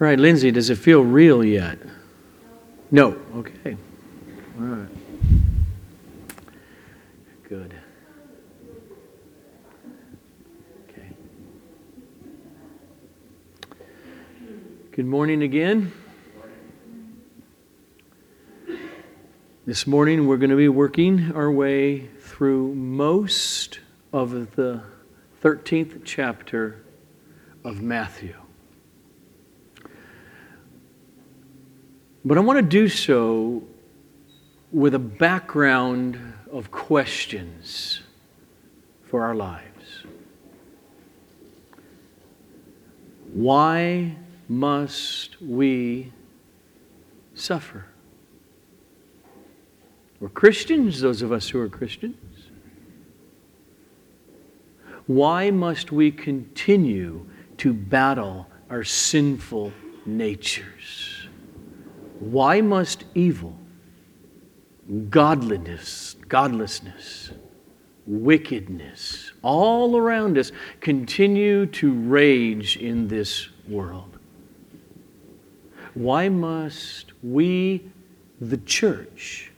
All 0.00 0.08
right, 0.08 0.18
Lindsay, 0.18 0.50
does 0.50 0.70
it 0.70 0.78
feel 0.78 1.02
real 1.04 1.44
yet? 1.44 1.78
No. 2.90 3.16
Okay. 3.36 3.76
All 4.58 4.66
right. 4.66 4.88
Good. 7.48 7.74
Okay. 10.88 11.08
Good 14.90 15.06
morning 15.06 15.44
again. 15.44 15.92
This 19.64 19.86
morning 19.86 20.26
we're 20.26 20.38
going 20.38 20.50
to 20.50 20.56
be 20.56 20.68
working 20.68 21.30
our 21.36 21.52
way 21.52 22.08
through 22.18 22.74
most 22.74 23.78
of 24.12 24.56
the 24.56 24.82
13th 25.40 26.02
chapter 26.04 26.82
of 27.62 27.80
Matthew. 27.80 28.34
But 32.24 32.38
I 32.38 32.40
want 32.40 32.58
to 32.58 32.62
do 32.62 32.88
so 32.88 33.62
with 34.72 34.94
a 34.94 34.98
background 34.98 36.18
of 36.50 36.70
questions 36.70 38.00
for 39.02 39.22
our 39.22 39.34
lives. 39.34 40.04
Why 43.34 44.16
must 44.48 45.40
we 45.42 46.12
suffer? 47.34 47.84
We're 50.18 50.30
Christians, 50.30 51.00
those 51.00 51.20
of 51.20 51.30
us 51.30 51.50
who 51.50 51.60
are 51.60 51.68
Christians. 51.68 52.16
Why 55.06 55.50
must 55.50 55.92
we 55.92 56.10
continue 56.10 57.26
to 57.58 57.74
battle 57.74 58.46
our 58.70 58.84
sinful 58.84 59.72
natures? 60.06 61.13
Why 62.24 62.62
must 62.62 63.04
evil, 63.14 63.54
godliness, 65.10 66.16
godlessness, 66.26 67.30
wickedness, 68.06 69.32
all 69.42 69.98
around 69.98 70.38
us 70.38 70.50
continue 70.80 71.66
to 71.66 71.92
rage 71.92 72.78
in 72.78 73.08
this 73.08 73.48
world? 73.68 74.18
Why 75.92 76.30
must 76.30 77.12
we, 77.22 77.90
the 78.40 78.56
church, 78.56 79.52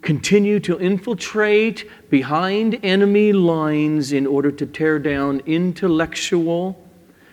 continue 0.00 0.60
to 0.60 0.78
infiltrate 0.78 1.90
behind 2.08 2.78
enemy 2.84 3.32
lines 3.32 4.12
in 4.12 4.28
order 4.28 4.52
to 4.52 4.64
tear 4.64 5.00
down 5.00 5.40
intellectual 5.44 6.80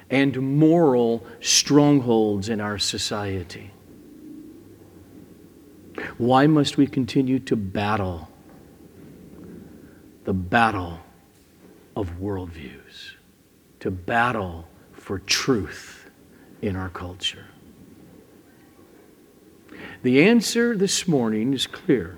and 0.09 0.58
moral 0.58 1.23
strongholds 1.42 2.50
in 2.50 2.59
our 2.59 2.80
society? 2.80 3.70
Why 6.17 6.47
must 6.47 6.78
we 6.78 6.88
continue 6.88 7.39
to 7.39 7.56
battle 7.56 8.30
the 10.23 10.34
battle 10.34 11.00
of 11.95 12.20
worldviews, 12.20 13.14
to 13.80 13.92
battle 13.92 14.67
for 14.94 15.19
truth 15.19 16.09
in 16.62 16.75
our 16.75 16.89
culture? 16.89 17.45
The 20.03 20.23
answer 20.23 20.75
this 20.75 21.08
morning 21.08 21.53
is 21.53 21.67
clear 21.67 22.17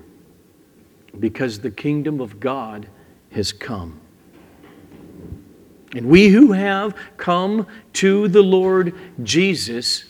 because 1.18 1.60
the 1.60 1.70
kingdom 1.70 2.20
of 2.20 2.40
God 2.40 2.88
has 3.30 3.52
come. 3.52 4.00
And 5.94 6.06
we 6.06 6.28
who 6.28 6.52
have 6.52 6.96
come 7.16 7.66
to 7.94 8.28
the 8.28 8.42
Lord 8.42 8.94
Jesus 9.22 10.06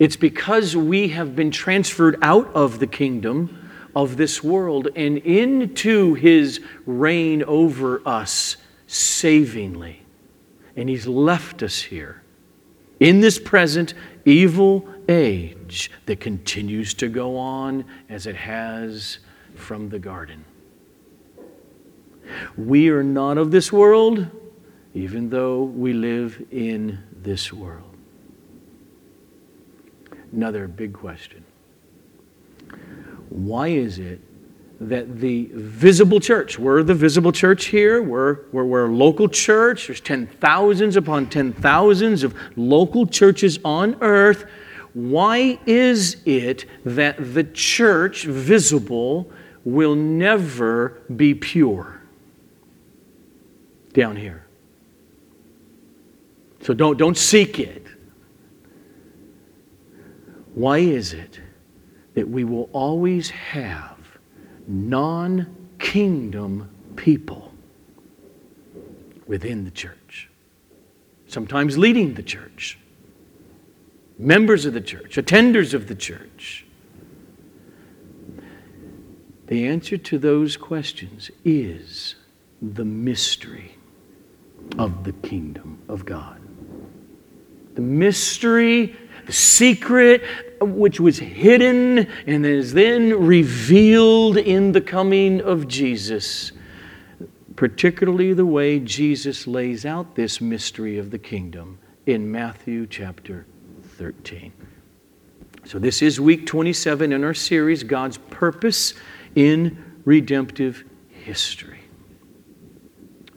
it's 0.00 0.16
because 0.16 0.74
we 0.74 1.08
have 1.08 1.36
been 1.36 1.50
transferred 1.50 2.18
out 2.22 2.50
of 2.54 2.78
the 2.78 2.86
kingdom 2.86 3.70
of 3.94 4.16
this 4.16 4.42
world 4.42 4.88
and 4.96 5.18
into 5.18 6.14
his 6.14 6.60
reign 6.86 7.42
over 7.42 8.00
us 8.08 8.56
savingly. 8.86 10.02
And 10.74 10.88
he's 10.88 11.06
left 11.06 11.62
us 11.62 11.82
here 11.82 12.22
in 12.98 13.20
this 13.20 13.38
present 13.38 13.92
evil 14.24 14.88
age 15.06 15.90
that 16.06 16.18
continues 16.18 16.94
to 16.94 17.08
go 17.08 17.36
on 17.36 17.84
as 18.08 18.26
it 18.26 18.36
has 18.36 19.18
from 19.54 19.90
the 19.90 19.98
garden. 19.98 20.46
We 22.56 22.88
are 22.88 23.02
not 23.02 23.36
of 23.36 23.50
this 23.50 23.70
world, 23.70 24.26
even 24.94 25.28
though 25.28 25.64
we 25.64 25.92
live 25.92 26.42
in 26.50 27.00
this 27.22 27.52
world 27.52 27.89
another 30.32 30.68
big 30.68 30.92
question. 30.92 31.44
Why 33.28 33.68
is 33.68 33.98
it 33.98 34.20
that 34.80 35.20
the 35.20 35.50
visible 35.52 36.20
church, 36.20 36.58
we're 36.58 36.82
the 36.82 36.94
visible 36.94 37.32
church 37.32 37.66
here, 37.66 38.02
we're, 38.02 38.38
we're, 38.50 38.64
we're 38.64 38.86
a 38.86 38.90
local 38.90 39.28
church, 39.28 39.86
there's 39.86 40.00
ten 40.00 40.26
thousands 40.26 40.96
upon 40.96 41.28
ten 41.28 41.52
thousands 41.52 42.22
of 42.22 42.34
local 42.56 43.06
churches 43.06 43.58
on 43.64 43.96
earth. 44.00 44.46
Why 44.94 45.58
is 45.66 46.16
it 46.24 46.64
that 46.84 47.16
the 47.34 47.44
church 47.44 48.24
visible 48.24 49.30
will 49.64 49.94
never 49.94 51.02
be 51.14 51.34
pure 51.34 52.00
down 53.92 54.16
here? 54.16 54.46
So 56.62 56.74
don't, 56.74 56.96
don't 56.96 57.16
seek 57.16 57.58
it. 57.58 57.79
Why 60.60 60.80
is 60.80 61.14
it 61.14 61.40
that 62.12 62.28
we 62.28 62.44
will 62.44 62.68
always 62.74 63.30
have 63.30 63.96
non 64.68 65.46
kingdom 65.78 66.68
people 66.96 67.54
within 69.26 69.64
the 69.64 69.70
church? 69.70 70.28
Sometimes 71.26 71.78
leading 71.78 72.12
the 72.12 72.22
church, 72.22 72.78
members 74.18 74.66
of 74.66 74.74
the 74.74 74.82
church, 74.82 75.16
attenders 75.16 75.72
of 75.72 75.88
the 75.88 75.94
church. 75.94 76.66
The 79.46 79.66
answer 79.66 79.96
to 79.96 80.18
those 80.18 80.58
questions 80.58 81.30
is 81.42 82.16
the 82.60 82.84
mystery 82.84 83.78
of 84.76 85.04
the 85.04 85.12
kingdom 85.26 85.78
of 85.88 86.04
God. 86.04 86.38
The 87.76 87.80
mystery, 87.80 88.94
secret 89.32 90.22
which 90.60 91.00
was 91.00 91.18
hidden 91.18 92.06
and 92.26 92.44
is 92.44 92.72
then 92.74 93.24
revealed 93.24 94.36
in 94.36 94.72
the 94.72 94.80
coming 94.80 95.40
of 95.40 95.68
Jesus. 95.68 96.52
Particularly 97.56 98.32
the 98.32 98.46
way 98.46 98.78
Jesus 98.78 99.46
lays 99.46 99.84
out 99.84 100.14
this 100.14 100.40
mystery 100.40 100.98
of 100.98 101.10
the 101.10 101.18
kingdom 101.18 101.78
in 102.06 102.30
Matthew 102.30 102.86
chapter 102.86 103.46
13. 103.96 104.52
So, 105.64 105.78
this 105.78 106.00
is 106.00 106.18
week 106.18 106.46
27 106.46 107.12
in 107.12 107.22
our 107.22 107.34
series 107.34 107.82
God's 107.82 108.16
Purpose 108.16 108.94
in 109.34 110.00
Redemptive 110.04 110.84
History. 111.08 111.80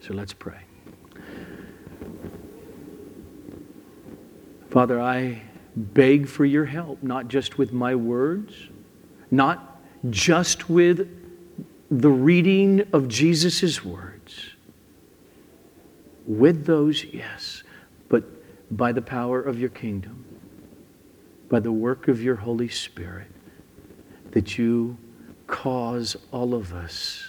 So, 0.00 0.14
let's 0.14 0.32
pray. 0.32 0.60
Father, 4.70 5.00
I 5.00 5.42
beg 5.76 6.28
for 6.28 6.44
your 6.44 6.64
help, 6.66 7.02
not 7.02 7.28
just 7.28 7.58
with 7.58 7.72
my 7.72 7.94
words, 7.94 8.54
not 9.30 9.80
just 10.10 10.68
with 10.70 11.08
the 11.90 12.10
reading 12.10 12.86
of 12.92 13.08
Jesus' 13.08 13.84
words. 13.84 14.50
With 16.26 16.64
those, 16.64 17.04
yes, 17.04 17.62
but 18.08 18.24
by 18.76 18.92
the 18.92 19.02
power 19.02 19.40
of 19.40 19.58
your 19.58 19.68
kingdom, 19.68 20.24
by 21.50 21.60
the 21.60 21.72
work 21.72 22.08
of 22.08 22.22
your 22.22 22.36
Holy 22.36 22.68
Spirit, 22.68 23.30
that 24.30 24.56
you 24.56 24.96
cause 25.46 26.16
all 26.32 26.54
of 26.54 26.72
us 26.72 27.28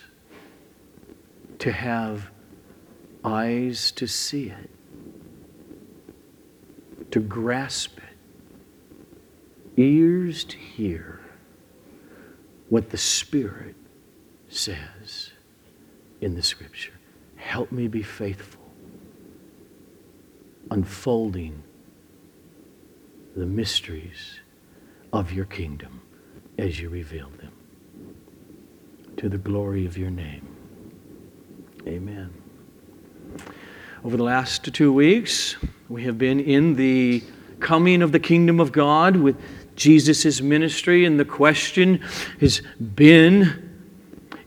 to 1.60 1.72
have 1.72 2.30
eyes 3.24 3.92
to 3.92 4.08
see 4.08 4.50
it, 4.50 4.70
to 7.12 7.20
grasp 7.20 7.98
it 7.98 8.05
ears 9.78 10.44
to 10.46 10.58
hear 10.58 11.20
what 12.70 12.90
the 12.90 12.98
Spirit 12.98 13.76
says 14.50 15.32
in 16.22 16.36
the 16.36 16.42
Scripture. 16.42 16.94
Help 17.36 17.72
me 17.72 17.88
be 17.88 18.02
faithful, 18.02 18.62
unfolding 20.72 21.62
the 23.36 23.46
mysteries 23.46 24.40
of 25.14 25.32
your 25.32 25.46
kingdom 25.46 26.02
as 26.58 26.80
you 26.80 26.90
reveal 26.90 27.30
them. 27.42 27.52
To 29.18 29.30
the 29.30 29.38
glory 29.38 29.86
of 29.86 29.98
your 29.98 30.10
name. 30.10 30.48
Amen. 31.88 32.34
Over 34.04 34.18
the 34.18 34.24
last 34.24 34.74
two 34.74 34.92
weeks, 34.92 35.56
we 35.90 36.04
have 36.04 36.18
been 36.18 36.40
in 36.40 36.76
the 36.76 37.24
coming 37.60 38.02
of 38.02 38.12
the 38.12 38.20
kingdom 38.20 38.60
of 38.60 38.72
God 38.72 39.16
with 39.16 39.36
Jesus' 39.76 40.42
ministry, 40.42 41.06
and 41.06 41.20
the 41.20 41.26
question 41.26 42.02
has 42.40 42.62
been 42.80 43.66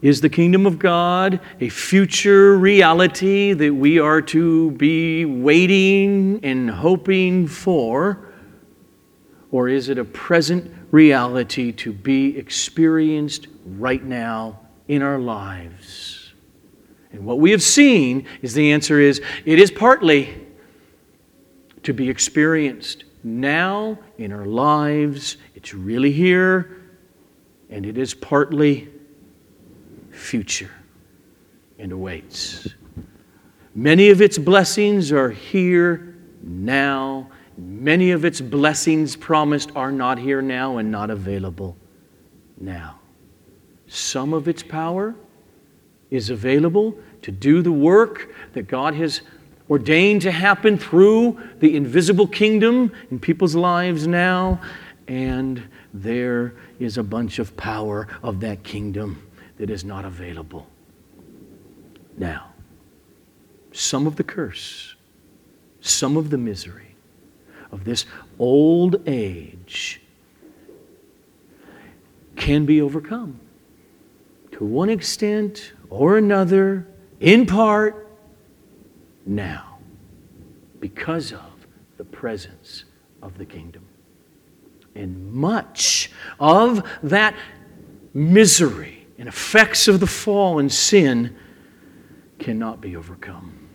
is 0.01 0.21
the 0.21 0.29
kingdom 0.29 0.65
of 0.65 0.79
God 0.79 1.41
a 1.61 1.69
future 1.69 2.57
reality 2.57 3.53
that 3.53 3.75
we 3.75 3.99
are 3.99 4.23
to 4.23 4.71
be 4.73 5.25
waiting 5.25 6.41
and 6.45 6.71
hoping 6.71 7.49
for? 7.49 8.25
Or 9.51 9.69
is 9.69 9.89
it 9.89 9.99
a 9.99 10.05
present 10.05 10.73
reality 10.91 11.73
to 11.73 11.93
be 11.93 12.37
experienced 12.39 13.49
right 13.67 14.03
now 14.03 14.61
in 14.87 15.03
our 15.03 15.19
lives? 15.19 16.33
And 17.11 17.25
what 17.25 17.39
we 17.41 17.51
have 17.51 17.63
seen 17.63 18.27
is 18.43 18.55
the 18.55 18.71
answer 18.71 19.01
is 19.01 19.21
it 19.45 19.59
is 19.59 19.71
partly 19.71 20.47
to 21.83 21.93
be 21.93 22.09
experienced 22.09 23.05
now 23.23 23.99
in 24.19 24.33
our 24.33 24.47
lives. 24.47 25.37
It's 25.55 25.75
really 25.75 26.13
here, 26.13 26.77
and 27.71 27.85
it 27.87 27.99
is 27.99 28.15
partly 28.15 28.89
future 30.11 30.71
and 31.79 31.93
awaits. 31.93 32.69
Many 33.75 34.11
of 34.11 34.21
its 34.21 34.39
blessings 34.39 35.13
are 35.13 35.31
here 35.31 36.17
now. 36.43 37.31
Many 37.57 38.11
of 38.13 38.25
its 38.25 38.41
blessings 38.41 39.17
promised 39.17 39.71
are 39.77 39.93
not 39.93 40.19
here 40.19 40.43
now 40.43 40.79
and 40.79 40.91
not 40.91 41.11
available 41.11 41.77
now. 42.61 42.99
Some 43.87 44.33
of 44.35 44.49
its 44.49 44.63
power 44.63 45.15
is 46.11 46.31
available 46.31 46.97
to 47.23 47.31
do 47.31 47.63
the 47.63 47.73
work 47.73 48.33
that 48.53 48.69
God 48.69 48.95
has 48.95 49.23
ordained 49.71 50.23
to 50.23 50.31
happen 50.31 50.79
through 50.79 51.39
the 51.61 51.77
invisible 51.77 52.27
kingdom 52.27 52.93
in 53.11 53.19
people's 53.19 53.55
lives 53.55 54.07
now. 54.07 54.61
And 55.07 55.63
there 55.93 56.55
is 56.79 56.99
a 56.99 57.03
bunch 57.03 57.39
of 57.39 57.57
power 57.57 58.09
of 58.23 58.41
that 58.41 58.63
kingdom 58.63 59.23
that 59.59 59.71
is 59.71 59.85
not 59.85 60.05
available 60.05 60.67
now. 62.17 62.53
Some 63.73 64.07
of 64.07 64.17
the 64.17 64.25
curse, 64.25 64.95
some 65.81 66.17
of 66.17 66.31
the 66.31 66.39
misery 66.39 66.95
of 67.71 67.85
this 67.85 68.07
old 68.39 69.03
age 69.07 70.01
can 72.37 72.65
be 72.65 72.81
overcome 72.81 73.41
to 74.53 74.65
one 74.65 74.89
extent 74.89 75.73
or 75.91 76.19
another, 76.19 76.87
in 77.21 77.47
part, 77.47 78.08
now, 79.29 79.79
because 80.81 81.33
of 81.33 81.67
the 81.99 82.05
presence 82.05 82.85
of 83.23 83.37
the 83.37 83.45
kingdom. 83.45 83.87
And 84.95 85.33
much 85.33 86.11
of 86.41 86.83
that 87.03 87.35
misery 88.15 89.07
and 89.19 89.29
effects 89.29 89.87
of 89.87 90.01
the 90.01 90.07
fall 90.07 90.59
and 90.59 90.73
sin 90.73 91.37
cannot 92.39 92.81
be 92.81 92.97
overcome. 92.97 93.69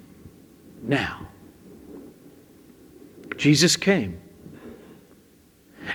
Now, 0.82 1.28
Jesus 3.38 3.76
came. 3.76 4.20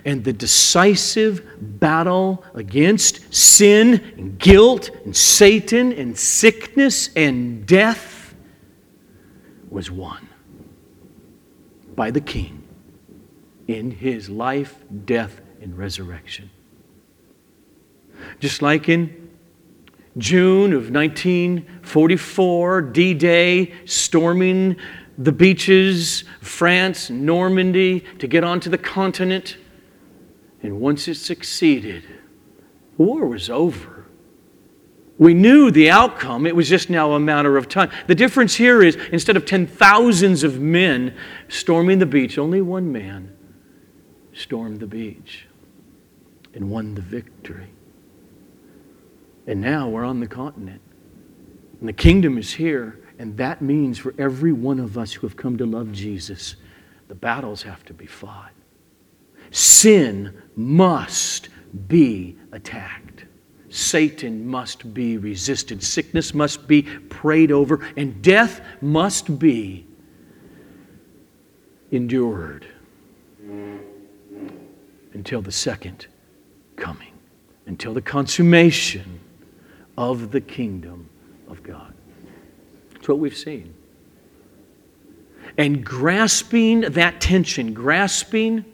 And 0.04 0.22
the 0.22 0.34
decisive 0.34 1.80
battle 1.80 2.44
against 2.54 3.34
sin 3.34 4.14
and 4.18 4.38
guilt 4.38 4.90
and 5.04 5.16
Satan 5.16 5.92
and 5.92 6.16
sickness 6.16 7.10
and 7.16 7.66
death 7.66 8.17
was 9.70 9.90
won 9.90 10.28
by 11.94 12.10
the 12.10 12.20
King 12.20 12.62
in 13.66 13.90
his 13.90 14.30
life, 14.30 14.82
death, 15.04 15.40
and 15.60 15.76
resurrection. 15.76 16.50
Just 18.40 18.62
like 18.62 18.88
in 18.88 19.30
June 20.16 20.72
of 20.72 20.90
1944, 20.90 22.82
D 22.82 23.14
Day, 23.14 23.74
storming 23.84 24.76
the 25.16 25.32
beaches 25.32 26.22
of 26.40 26.46
France, 26.46 27.10
Normandy, 27.10 28.00
to 28.18 28.26
get 28.26 28.44
onto 28.44 28.70
the 28.70 28.78
continent. 28.78 29.56
And 30.62 30.80
once 30.80 31.08
it 31.08 31.16
succeeded, 31.16 32.04
war 32.96 33.26
was 33.26 33.50
over. 33.50 33.97
We 35.18 35.34
knew 35.34 35.70
the 35.72 35.90
outcome, 35.90 36.46
it 36.46 36.54
was 36.54 36.68
just 36.68 36.90
now 36.90 37.12
a 37.12 37.20
matter 37.20 37.56
of 37.56 37.68
time. 37.68 37.90
The 38.06 38.14
difference 38.14 38.54
here 38.54 38.82
is 38.82 38.94
instead 39.12 39.36
of 39.36 39.44
ten 39.44 39.66
thousands 39.66 40.44
of 40.44 40.60
men 40.60 41.16
storming 41.48 41.98
the 41.98 42.06
beach, 42.06 42.38
only 42.38 42.62
one 42.62 42.92
man 42.92 43.36
stormed 44.32 44.78
the 44.78 44.86
beach 44.86 45.46
and 46.54 46.70
won 46.70 46.94
the 46.94 47.02
victory. 47.02 47.68
And 49.48 49.60
now 49.60 49.88
we're 49.88 50.04
on 50.04 50.20
the 50.20 50.26
continent. 50.26 50.82
And 51.80 51.88
the 51.88 51.92
kingdom 51.92 52.38
is 52.38 52.52
here. 52.52 53.00
And 53.18 53.36
that 53.38 53.60
means 53.62 53.98
for 53.98 54.14
every 54.18 54.52
one 54.52 54.78
of 54.78 54.96
us 54.96 55.12
who 55.12 55.26
have 55.26 55.36
come 55.36 55.56
to 55.58 55.66
love 55.66 55.90
Jesus, 55.90 56.54
the 57.08 57.14
battles 57.14 57.62
have 57.62 57.84
to 57.86 57.94
be 57.94 58.06
fought. 58.06 58.52
Sin 59.50 60.42
must 60.54 61.48
be 61.88 62.36
attacked. 62.52 63.07
Satan 63.70 64.46
must 64.46 64.94
be 64.94 65.18
resisted. 65.18 65.82
Sickness 65.82 66.32
must 66.32 66.66
be 66.66 66.82
prayed 66.82 67.52
over. 67.52 67.86
And 67.96 68.22
death 68.22 68.60
must 68.80 69.38
be 69.38 69.86
endured 71.90 72.66
until 75.12 75.42
the 75.42 75.52
second 75.52 76.06
coming, 76.76 77.12
until 77.66 77.92
the 77.92 78.02
consummation 78.02 79.20
of 79.96 80.30
the 80.30 80.40
kingdom 80.40 81.08
of 81.48 81.62
God. 81.62 81.92
That's 82.92 83.08
what 83.08 83.18
we've 83.18 83.36
seen. 83.36 83.74
And 85.56 85.84
grasping 85.84 86.82
that 86.82 87.20
tension, 87.20 87.74
grasping 87.74 88.64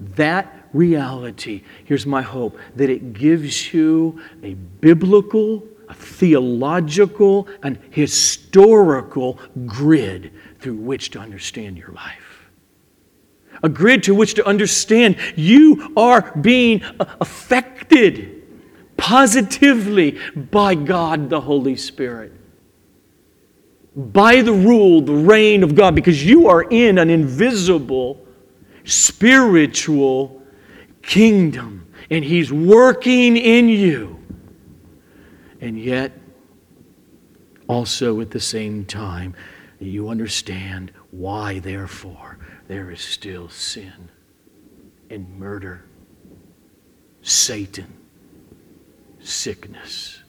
that 0.00 0.55
reality, 0.76 1.62
here's 1.84 2.06
my 2.06 2.22
hope 2.22 2.58
that 2.76 2.90
it 2.90 3.12
gives 3.12 3.72
you 3.72 4.20
a 4.42 4.54
biblical, 4.54 5.62
a 5.88 5.94
theological, 5.94 7.48
and 7.62 7.78
historical 7.90 9.38
grid 9.64 10.32
through 10.60 10.76
which 10.76 11.10
to 11.10 11.18
understand 11.18 11.78
your 11.78 11.92
life. 11.92 12.48
A 13.62 13.68
grid 13.68 14.02
to 14.04 14.14
which 14.14 14.34
to 14.34 14.46
understand 14.46 15.16
you 15.34 15.92
are 15.96 16.30
being 16.40 16.82
uh, 16.82 17.16
affected 17.20 18.42
positively 18.96 20.18
by 20.34 20.74
God 20.74 21.30
the 21.30 21.40
Holy 21.40 21.76
Spirit. 21.76 22.32
By 23.94 24.42
the 24.42 24.52
rule, 24.52 25.00
the 25.00 25.14
reign 25.14 25.62
of 25.62 25.74
God, 25.74 25.94
because 25.94 26.22
you 26.24 26.48
are 26.48 26.64
in 26.64 26.98
an 26.98 27.08
invisible, 27.08 28.26
spiritual 28.84 30.42
kingdom, 31.06 31.86
and 32.10 32.24
He's 32.24 32.52
working 32.52 33.36
in 33.36 33.68
you. 33.68 34.22
And 35.60 35.78
yet, 35.78 36.12
also 37.68 38.20
at 38.20 38.30
the 38.30 38.40
same 38.40 38.84
time, 38.84 39.34
you 39.78 40.08
understand 40.08 40.92
why, 41.10 41.58
therefore, 41.58 42.38
there 42.68 42.90
is 42.90 43.00
still 43.00 43.48
sin 43.48 44.10
and 45.10 45.38
murder, 45.38 45.84
Satan 47.22 47.92
sickness, 49.26 50.22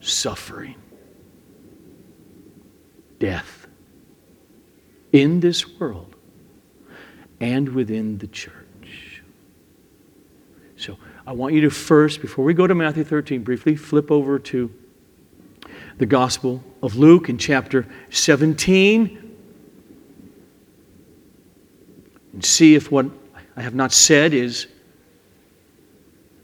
suffering, 0.00 0.76
death 3.18 3.66
in 5.12 5.40
this 5.40 5.68
world 5.78 6.16
and 7.40 7.68
within 7.70 8.18
the 8.18 8.26
church. 8.26 8.63
So 10.76 10.98
I 11.26 11.32
want 11.32 11.54
you 11.54 11.60
to 11.62 11.70
first, 11.70 12.20
before 12.20 12.44
we 12.44 12.54
go 12.54 12.66
to 12.66 12.74
Matthew 12.74 13.04
13, 13.04 13.42
briefly 13.42 13.76
flip 13.76 14.10
over 14.10 14.38
to 14.40 14.70
the 15.98 16.06
Gospel 16.06 16.62
of 16.82 16.96
Luke 16.96 17.28
in 17.28 17.38
chapter 17.38 17.86
17 18.10 19.36
and 22.32 22.44
see 22.44 22.74
if 22.74 22.90
what 22.90 23.06
I 23.56 23.62
have 23.62 23.74
not 23.74 23.92
said 23.92 24.34
is 24.34 24.66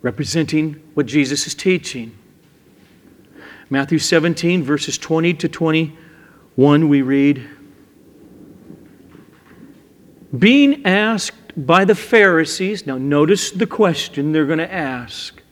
representing 0.03 0.75
what 0.95 1.07
Jesus 1.07 1.47
is 1.47 1.55
teaching. 1.55 2.17
Matthew 3.69 3.99
17, 3.99 4.63
verses 4.63 4.97
20 4.97 5.35
to 5.35 5.49
21, 5.49 6.89
we 6.89 7.03
read 7.03 7.49
Being 10.37 10.87
asked 10.87 11.40
by 11.57 11.85
the 11.85 11.95
Pharisees, 11.95 12.87
now 12.87 12.99
notice 12.99 13.51
the 13.51 13.67
question 13.67 14.33
they're 14.33 14.47
going 14.47 14.59
to 14.59 14.73
ask. 14.73 15.43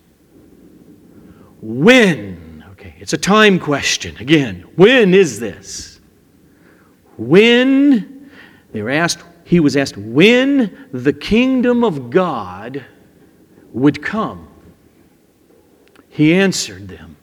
When? 1.61 2.65
Okay, 2.73 2.95
it's 2.99 3.13
a 3.13 3.19
time 3.19 3.59
question. 3.59 4.17
Again, 4.19 4.65
when 4.77 5.15
is 5.15 5.41
this? 5.41 6.01
When? 7.17 8.31
They 8.73 8.83
were 8.83 8.91
asked, 8.91 9.25
he 9.45 9.61
was 9.61 9.77
asked 9.77 9.97
when 9.97 10.89
the 10.93 11.13
kingdom 11.13 11.83
of 11.83 12.11
God 12.11 12.85
would 13.73 14.03
come. 14.03 14.49
He 16.09 16.35
answered 16.35 16.89
them 16.89 17.17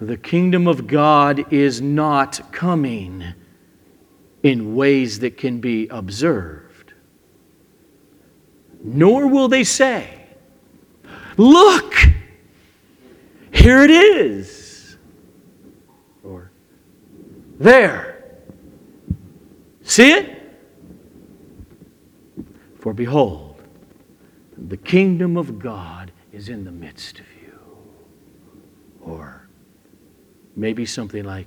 The 0.00 0.16
kingdom 0.16 0.66
of 0.66 0.86
God 0.86 1.52
is 1.52 1.80
not 1.80 2.52
coming 2.52 3.24
in 4.42 4.74
ways 4.74 5.20
that 5.20 5.36
can 5.36 5.60
be 5.60 5.88
observed, 5.88 6.61
nor 8.82 9.26
will 9.26 9.48
they 9.48 9.64
say, 9.64 10.18
Look, 11.36 11.94
here 13.52 13.82
it 13.82 13.90
is, 13.90 14.96
or 16.22 16.50
there. 17.58 18.24
See 19.82 20.12
it? 20.12 20.38
For 22.78 22.92
behold, 22.92 23.62
the 24.56 24.76
kingdom 24.76 25.36
of 25.36 25.58
God 25.58 26.12
is 26.32 26.48
in 26.48 26.64
the 26.64 26.72
midst 26.72 27.20
of 27.20 27.26
you. 27.42 27.58
Or 29.00 29.46
maybe 30.56 30.84
something 30.86 31.24
like, 31.24 31.46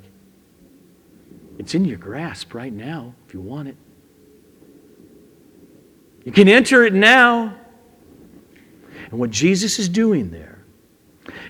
it's 1.57 1.75
in 1.75 1.85
your 1.85 1.97
grasp 1.97 2.53
right 2.53 2.73
now 2.73 3.13
if 3.27 3.33
you 3.33 3.41
want 3.41 3.67
it. 3.67 3.77
You 6.25 6.31
can 6.31 6.49
enter 6.49 6.83
it 6.83 6.93
now. 6.93 7.55
And 9.11 9.19
what 9.19 9.29
Jesus 9.29 9.79
is 9.79 9.87
doing 9.87 10.31
there 10.31 10.65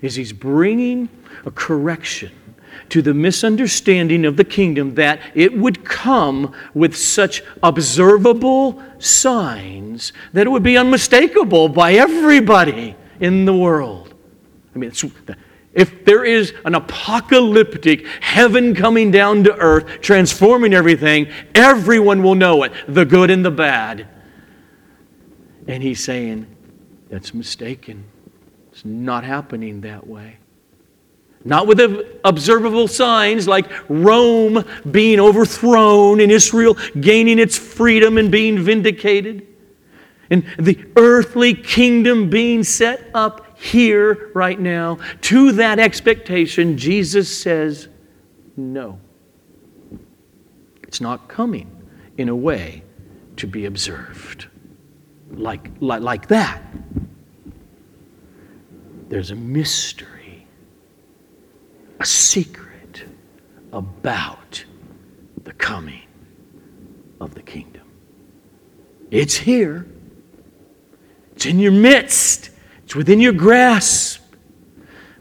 is 0.02 0.16
he's 0.16 0.34
bringing 0.34 1.10
a 1.46 1.52
correction 1.52 2.32
to 2.90 3.02
the 3.02 3.14
misunderstanding 3.14 4.26
of 4.26 4.38
the 4.38 4.44
kingdom 4.44 4.96
that 4.96 5.20
it 5.34 5.58
would 5.58 5.84
come 5.86 6.54
with 6.74 6.96
such 6.96 7.42
observable 7.64 8.84
signs 9.00 10.14
that 10.34 10.46
it 10.46 10.50
would 10.50 10.62
be 10.62 10.78
unmistakable 10.78 11.70
by 11.70 11.94
everybody 11.94 12.96
in 13.20 13.46
the 13.46 13.56
world. 13.56 14.14
I 14.76 14.78
mean, 14.78 14.92
if 15.74 16.06
there 16.06 16.26
is 16.26 16.54
an 16.66 16.76
apocalyptic 16.76 18.06
heaven 18.20 18.76
coming 18.76 19.10
down 19.10 19.46
to 19.46 19.56
earth, 19.56 20.02
transforming 20.02 20.74
everything, 20.74 21.28
everyone 21.56 22.24
will 22.24 22.36
know 22.36 22.64
it 22.64 22.74
the 22.88 23.06
good 23.06 23.32
and 23.32 23.44
the 23.44 23.52
bad. 23.52 24.08
And 25.68 25.82
he's 25.82 26.04
saying, 26.04 26.48
that's 27.10 27.34
mistaken. 27.34 28.04
It's 28.72 28.86
not 28.86 29.24
happening 29.24 29.82
that 29.82 30.06
way. 30.06 30.38
Not 31.44 31.68
with 31.68 31.80
observable 32.24 32.88
signs 32.88 33.48
like 33.48 33.72
Rome 33.88 34.66
being 34.90 35.20
overthrown 35.20 36.20
and 36.20 36.32
Israel 36.32 36.76
gaining 37.00 37.38
its 37.38 37.56
freedom 37.58 38.18
and 38.18 38.32
being 38.32 38.58
vindicated, 38.58 39.46
and 40.32 40.44
the 40.58 40.84
earthly 40.96 41.54
kingdom 41.54 42.32
being 42.32 42.64
set 42.64 43.12
up 43.14 43.60
here 43.60 44.32
right 44.34 44.60
now. 44.60 44.98
To 45.22 45.52
that 45.54 45.78
expectation, 45.78 46.80
Jesus 46.80 47.30
says, 47.36 47.90
No. 48.58 49.00
It's 50.82 51.00
not 51.00 51.28
coming 51.28 51.70
in 52.18 52.28
a 52.28 52.36
way 52.36 52.82
to 53.38 53.46
be 53.46 53.66
observed 53.66 54.48
like, 55.36 55.70
like, 55.80 56.02
like 56.02 56.28
that. 56.28 56.62
There's 59.10 59.32
a 59.32 59.36
mystery 59.36 60.16
a 62.00 62.06
secret 62.06 63.04
about 63.72 64.64
the 65.44 65.54
coming 65.54 66.04
of 67.22 67.34
the 67.36 67.42
kingdom. 67.42 67.88
It's 69.12 69.36
here, 69.36 69.88
it's 71.34 71.46
in 71.46 71.60
your 71.60 71.72
midst, 71.72 72.52
it's 72.84 72.96
within 72.96 73.20
your 73.20 73.34
grasp, 73.34 74.22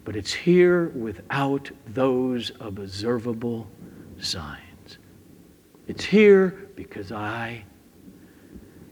but 0.04 0.16
it's 0.16 0.32
here 0.32 0.88
without 0.88 1.70
those 1.86 2.52
observable 2.60 3.70
signs. 4.18 4.98
It's 5.86 6.04
here 6.04 6.68
because 6.76 7.12
I, 7.12 7.64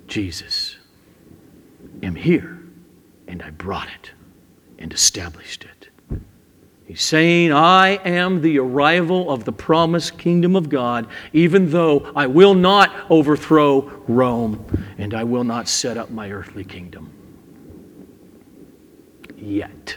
Jesus, 0.06 0.76
am 2.02 2.14
here 2.14 2.58
and 3.28 3.42
I 3.42 3.50
brought 3.50 3.88
it 3.88 4.10
and 4.78 4.92
established 4.92 5.64
it. 5.64 5.88
He's 6.84 7.00
saying, 7.00 7.52
I 7.52 8.00
am 8.04 8.42
the 8.42 8.58
arrival 8.58 9.30
of 9.30 9.44
the 9.44 9.52
promised 9.52 10.18
kingdom 10.18 10.56
of 10.56 10.68
God, 10.68 11.06
even 11.32 11.70
though 11.70 12.12
I 12.14 12.26
will 12.26 12.54
not 12.54 12.92
overthrow 13.08 13.90
Rome 14.08 14.64
and 14.98 15.14
I 15.14 15.24
will 15.24 15.44
not 15.44 15.68
set 15.68 15.96
up 15.96 16.10
my 16.10 16.30
earthly 16.30 16.64
kingdom. 16.64 17.10
Yet. 19.36 19.96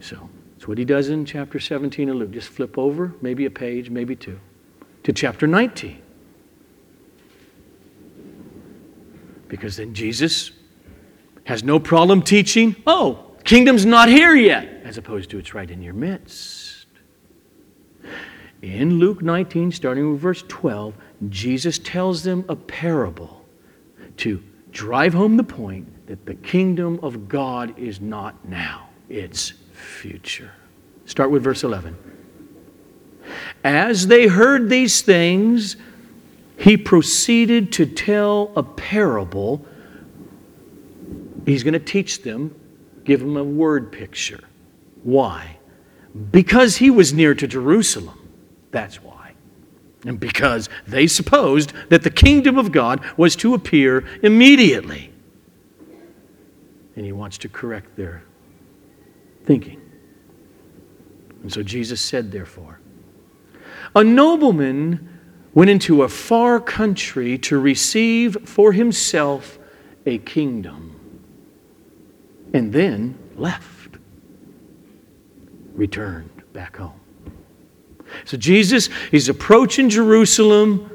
So, 0.00 0.28
that's 0.54 0.66
what 0.66 0.76
he 0.76 0.84
does 0.84 1.08
in 1.08 1.24
chapter 1.24 1.60
17 1.60 2.08
of 2.08 2.16
Luke. 2.16 2.30
Just 2.32 2.48
flip 2.48 2.76
over, 2.76 3.14
maybe 3.20 3.44
a 3.44 3.50
page, 3.50 3.88
maybe 3.88 4.16
two, 4.16 4.40
to 5.04 5.12
chapter 5.12 5.46
19. 5.46 6.03
Because 9.54 9.76
then 9.76 9.94
Jesus 9.94 10.50
has 11.44 11.62
no 11.62 11.78
problem 11.78 12.22
teaching, 12.22 12.74
oh, 12.88 13.36
Kingdom's 13.44 13.86
not 13.86 14.08
here 14.08 14.34
yet, 14.34 14.66
as 14.82 14.98
opposed 14.98 15.30
to 15.30 15.38
it's 15.38 15.54
right 15.54 15.70
in 15.70 15.80
your 15.80 15.94
midst. 15.94 16.86
In 18.62 18.98
Luke 18.98 19.22
19, 19.22 19.70
starting 19.70 20.10
with 20.10 20.20
verse 20.20 20.42
12, 20.48 20.92
Jesus 21.28 21.78
tells 21.78 22.24
them 22.24 22.44
a 22.48 22.56
parable 22.56 23.44
to 24.16 24.42
drive 24.72 25.14
home 25.14 25.36
the 25.36 25.44
point 25.44 26.04
that 26.08 26.26
the 26.26 26.34
kingdom 26.34 26.98
of 27.00 27.28
God 27.28 27.78
is 27.78 28.00
not 28.00 28.48
now, 28.48 28.88
it's 29.08 29.52
future. 29.72 30.50
Start 31.06 31.30
with 31.30 31.44
verse 31.44 31.62
11. 31.62 31.96
As 33.62 34.08
they 34.08 34.26
heard 34.26 34.68
these 34.68 35.00
things, 35.02 35.76
he 36.56 36.76
proceeded 36.76 37.72
to 37.72 37.86
tell 37.86 38.52
a 38.56 38.62
parable. 38.62 39.64
He's 41.46 41.62
going 41.62 41.74
to 41.74 41.78
teach 41.78 42.22
them 42.22 42.54
give 43.04 43.20
them 43.20 43.36
a 43.36 43.44
word 43.44 43.92
picture. 43.92 44.40
Why? 45.02 45.58
Because 46.30 46.76
he 46.76 46.90
was 46.90 47.12
near 47.12 47.34
to 47.34 47.46
Jerusalem. 47.46 48.18
That's 48.70 49.02
why. 49.02 49.34
And 50.04 50.18
because 50.18 50.68
they 50.86 51.06
supposed 51.06 51.72
that 51.88 52.02
the 52.02 52.10
kingdom 52.10 52.58
of 52.58 52.72
God 52.72 53.04
was 53.16 53.36
to 53.36 53.54
appear 53.54 54.04
immediately. 54.22 55.10
And 56.96 57.04
he 57.04 57.12
wants 57.12 57.38
to 57.38 57.48
correct 57.48 57.96
their 57.96 58.22
thinking. 59.44 59.80
And 61.42 61.52
so 61.52 61.62
Jesus 61.62 62.00
said, 62.00 62.32
therefore, 62.32 62.80
a 63.94 64.02
nobleman 64.02 65.13
went 65.54 65.70
into 65.70 66.02
a 66.02 66.08
far 66.08 66.60
country 66.60 67.38
to 67.38 67.58
receive 67.58 68.36
for 68.44 68.72
himself 68.72 69.58
a 70.06 70.18
kingdom 70.18 70.90
and 72.52 72.72
then 72.72 73.16
left, 73.36 73.96
returned 75.74 76.30
back 76.52 76.76
home. 76.76 77.00
So 78.24 78.36
Jesus 78.36 78.88
is 79.12 79.28
approaching 79.28 79.88
Jerusalem, 79.88 80.90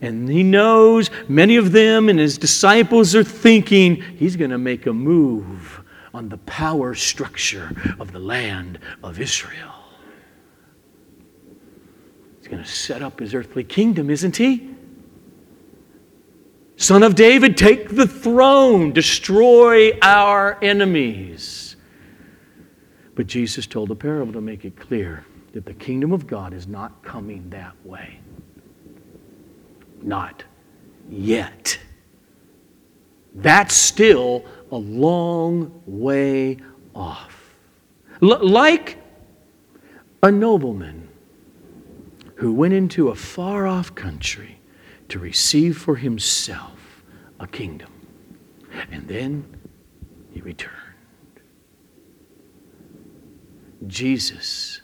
and 0.00 0.28
he 0.28 0.42
knows 0.42 1.10
many 1.28 1.56
of 1.56 1.72
them 1.72 2.08
and 2.08 2.18
his 2.18 2.38
disciples 2.38 3.14
are 3.14 3.24
thinking 3.24 4.02
he's 4.18 4.36
going 4.36 4.50
to 4.50 4.58
make 4.58 4.86
a 4.86 4.92
move 4.92 5.82
on 6.12 6.28
the 6.28 6.38
power 6.38 6.94
structure 6.94 7.70
of 8.00 8.12
the 8.12 8.18
land 8.18 8.78
of 9.02 9.20
Israel. 9.20 9.85
He's 12.46 12.52
going 12.52 12.62
to 12.62 12.70
set 12.70 13.02
up 13.02 13.18
his 13.18 13.34
earthly 13.34 13.64
kingdom, 13.64 14.08
isn't 14.08 14.36
he? 14.36 14.70
Son 16.76 17.02
of 17.02 17.16
David, 17.16 17.56
take 17.56 17.88
the 17.88 18.06
throne, 18.06 18.92
destroy 18.92 19.98
our 20.00 20.56
enemies. 20.62 21.74
But 23.16 23.26
Jesus 23.26 23.66
told 23.66 23.90
a 23.90 23.96
parable 23.96 24.32
to 24.32 24.40
make 24.40 24.64
it 24.64 24.76
clear 24.76 25.24
that 25.54 25.66
the 25.66 25.74
kingdom 25.74 26.12
of 26.12 26.28
God 26.28 26.54
is 26.54 26.68
not 26.68 27.02
coming 27.02 27.50
that 27.50 27.74
way. 27.84 28.20
Not 30.00 30.44
yet. 31.10 31.80
That's 33.34 33.74
still 33.74 34.44
a 34.70 34.76
long 34.76 35.82
way 35.84 36.58
off. 36.94 37.56
L- 38.22 38.48
like 38.48 38.98
a 40.22 40.30
nobleman 40.30 41.05
who 42.36 42.52
went 42.52 42.74
into 42.74 43.08
a 43.08 43.14
far 43.14 43.66
off 43.66 43.94
country 43.94 44.58
to 45.08 45.18
receive 45.18 45.76
for 45.76 45.96
himself 45.96 47.02
a 47.40 47.46
kingdom. 47.46 47.90
And 48.90 49.08
then 49.08 49.44
he 50.32 50.40
returned. 50.40 50.72
Jesus, 53.86 54.80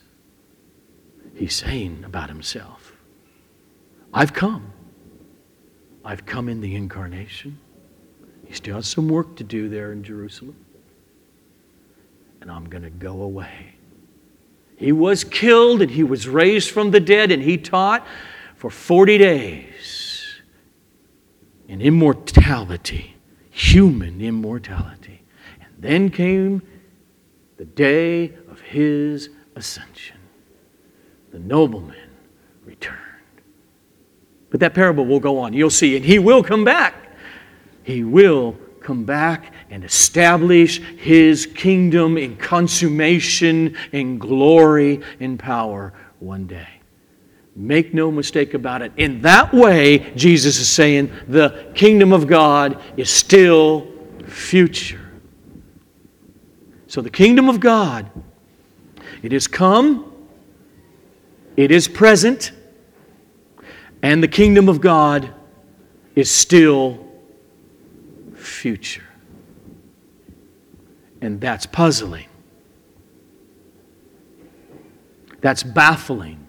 he's 1.35 1.55
saying 1.55 2.05
about 2.05 2.29
himself, 2.29 2.93
I've 4.15 4.33
come. 4.33 4.73
I've 6.05 6.27
come 6.27 6.49
in 6.49 6.61
the 6.61 6.75
incarnation. 6.75 7.59
He 8.47 8.55
still 8.55 8.77
has 8.77 8.87
some 8.87 9.09
work 9.09 9.37
to 9.37 9.45
do 9.45 9.69
there 9.69 9.93
in 9.93 10.03
Jerusalem. 10.03 10.57
And 12.41 12.51
I'm 12.51 12.69
going 12.69 12.83
to 12.83 12.91
go 12.91 13.23
away. 13.23 13.77
He 14.83 14.91
was 14.91 15.23
killed 15.23 15.81
and 15.81 15.93
he 15.93 16.03
was 16.03 16.27
raised 16.27 16.71
from 16.71 16.91
the 16.91 16.99
dead 16.99 17.31
and 17.31 17.41
he 17.41 17.57
taught 17.57 18.05
for 18.57 18.69
40 18.69 19.17
days 19.17 20.43
in 21.69 21.81
immortality, 21.81 23.15
human 23.49 24.21
immortality. 24.21 25.23
And 25.61 25.71
then 25.79 26.11
came 26.11 26.63
the 27.59 27.65
day 27.65 28.35
of 28.51 28.59
his 28.59 29.31
ascension. 29.55 30.19
The 31.31 31.39
nobleman 31.39 32.11
returned. 32.65 32.99
But 34.51 34.59
that 34.59 34.75
parable 34.75 35.07
will 35.07 35.21
go 35.21 35.39
on. 35.39 35.53
You'll 35.53 35.71
see, 35.71 35.95
and 35.95 36.05
he 36.05 36.19
will 36.19 36.43
come 36.43 36.65
back. 36.65 37.15
He 37.85 38.03
will 38.03 38.57
come 38.83 39.05
back 39.05 39.53
and 39.71 39.85
establish 39.85 40.81
his 40.81 41.47
kingdom 41.47 42.17
in 42.17 42.37
consummation, 42.37 43.77
in 43.93 44.19
glory, 44.19 45.01
in 45.21 45.39
power 45.39 45.93
one 46.19 46.47
day. 46.47 46.69
Make 47.55 47.93
no 47.93 48.11
mistake 48.11 48.55
about 48.55 48.83
it. 48.83 48.93
In 48.97 49.21
that 49.23 49.53
way, 49.53 50.13
Jesus 50.17 50.59
is 50.59 50.69
saying 50.69 51.13
the 51.29 51.71
kingdom 51.75 52.13
of 52.13 52.27
God 52.27 52.81
is 52.97 53.11
still 53.11 53.87
future. 54.27 55.11
So 56.87 57.01
the 57.01 57.11
kingdom 57.11 57.49
of 57.49 57.61
God, 57.61 58.11
it 59.23 59.33
is 59.33 59.47
come, 59.47 60.13
it 61.57 61.71
is 61.71 61.89
present, 61.89 62.53
and 64.03 64.23
the 64.23 64.29
kingdom 64.29 64.69
of 64.69 64.81
God 64.81 65.33
is 66.15 66.31
still 66.31 67.07
future. 68.63 69.03
And 71.21 71.41
that's 71.41 71.67
puzzling. 71.67 72.29
That's 75.41 75.65
baffling. 75.65 76.47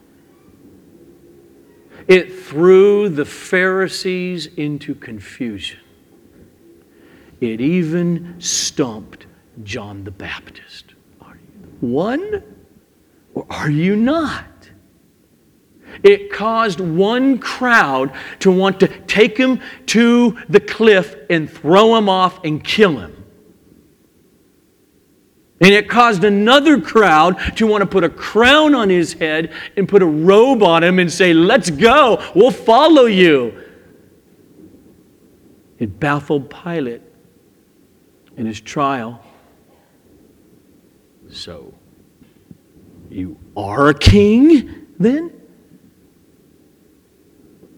It 2.08 2.32
threw 2.32 3.10
the 3.10 3.26
Pharisees 3.26 4.46
into 4.46 4.94
confusion. 4.94 5.80
It 7.42 7.60
even 7.60 8.36
stumped 8.40 9.26
John 9.64 10.04
the 10.04 10.12
Baptist. 10.12 10.94
Are 11.20 11.36
you 11.36 11.88
one 11.88 12.44
or 13.34 13.48
are 13.50 13.72
you 13.72 13.96
not? 13.96 14.46
It 16.02 16.32
caused 16.32 16.80
one 16.80 17.38
crowd 17.38 18.12
to 18.40 18.52
want 18.52 18.80
to 18.80 18.88
take 18.88 19.38
him 19.38 19.62
to 19.88 20.38
the 20.50 20.60
cliff 20.60 21.16
and 21.30 21.50
throw 21.50 21.96
him 21.96 22.10
off 22.10 22.44
and 22.44 22.64
kill 22.64 22.98
him. 22.98 23.24
And 25.62 25.74
it 25.74 25.88
caused 25.88 26.24
another 26.24 26.82
crowd 26.82 27.38
to 27.56 27.68
want 27.68 27.82
to 27.84 27.86
put 27.86 28.04
a 28.04 28.10
crown 28.10 28.76
on 28.76 28.90
his 28.90 29.14
head 29.14 29.54
and 29.78 29.88
put 29.88 30.02
a 30.02 30.06
robe 30.06 30.62
on 30.62 30.84
him 30.84 31.00
and 31.00 31.12
say, 31.12 31.34
Let's 31.34 31.70
go, 31.70 32.22
we'll 32.36 32.52
follow 32.52 33.06
you. 33.06 33.64
It 35.80 36.00
baffled 36.00 36.50
Pilate 36.50 37.02
in 38.36 38.46
his 38.46 38.60
trial. 38.60 39.24
So, 41.30 41.74
you 43.10 43.38
are 43.56 43.90
a 43.90 43.94
king 43.94 44.88
then? 45.00 45.32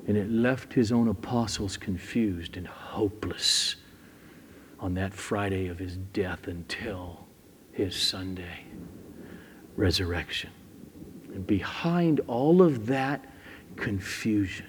And 0.07 0.17
it 0.17 0.29
left 0.29 0.73
his 0.73 0.91
own 0.91 1.07
apostles 1.07 1.77
confused 1.77 2.57
and 2.57 2.67
hopeless 2.67 3.75
on 4.79 4.93
that 4.95 5.13
Friday 5.13 5.67
of 5.67 5.79
his 5.79 5.97
death 5.97 6.47
until 6.47 7.25
his 7.71 7.95
Sunday 7.95 8.65
resurrection. 9.75 10.51
And 11.33 11.45
behind 11.47 12.21
all 12.27 12.61
of 12.61 12.85
that 12.85 13.25
confusion 13.75 14.67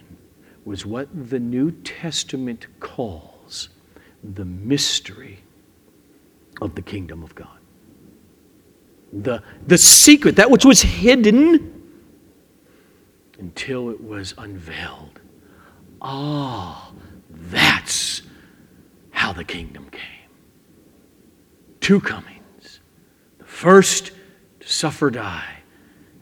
was 0.64 0.84
what 0.84 1.08
the 1.30 1.38
New 1.38 1.70
Testament 1.70 2.66
calls 2.80 3.68
the 4.24 4.44
mystery 4.44 5.38
of 6.60 6.74
the 6.74 6.82
kingdom 6.82 7.22
of 7.22 7.34
God. 7.34 7.58
The, 9.12 9.42
the 9.66 9.78
secret, 9.78 10.36
that 10.36 10.50
which 10.50 10.64
was 10.64 10.82
hidden 10.82 11.72
until 13.38 13.90
it 13.90 14.02
was 14.02 14.34
unveiled 14.38 15.20
Ah, 16.00 16.92
that's 17.30 18.22
how 19.10 19.32
the 19.32 19.44
kingdom 19.44 19.88
came. 19.90 20.02
Two 21.80 22.00
comings. 22.00 22.80
The 23.38 23.44
first 23.44 24.12
to 24.60 24.68
suffer, 24.68 25.10
die, 25.10 25.58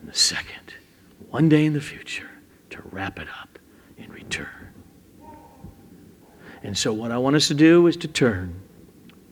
and 0.01 0.09
the 0.09 0.15
second, 0.15 0.75
one 1.31 1.49
day 1.49 1.65
in 1.65 1.73
the 1.73 1.81
future, 1.81 2.31
to 2.71 2.83
wrap 2.91 3.19
it 3.19 3.29
up 3.41 3.59
in 3.97 4.11
return. 4.13 4.49
And 6.63 6.77
so, 6.77 6.93
what 6.93 7.11
I 7.11 7.19
want 7.19 7.37
us 7.37 7.49
to 7.49 7.55
do 7.55 7.87
is 7.87 7.97
to 7.99 8.09
turn 8.09 8.61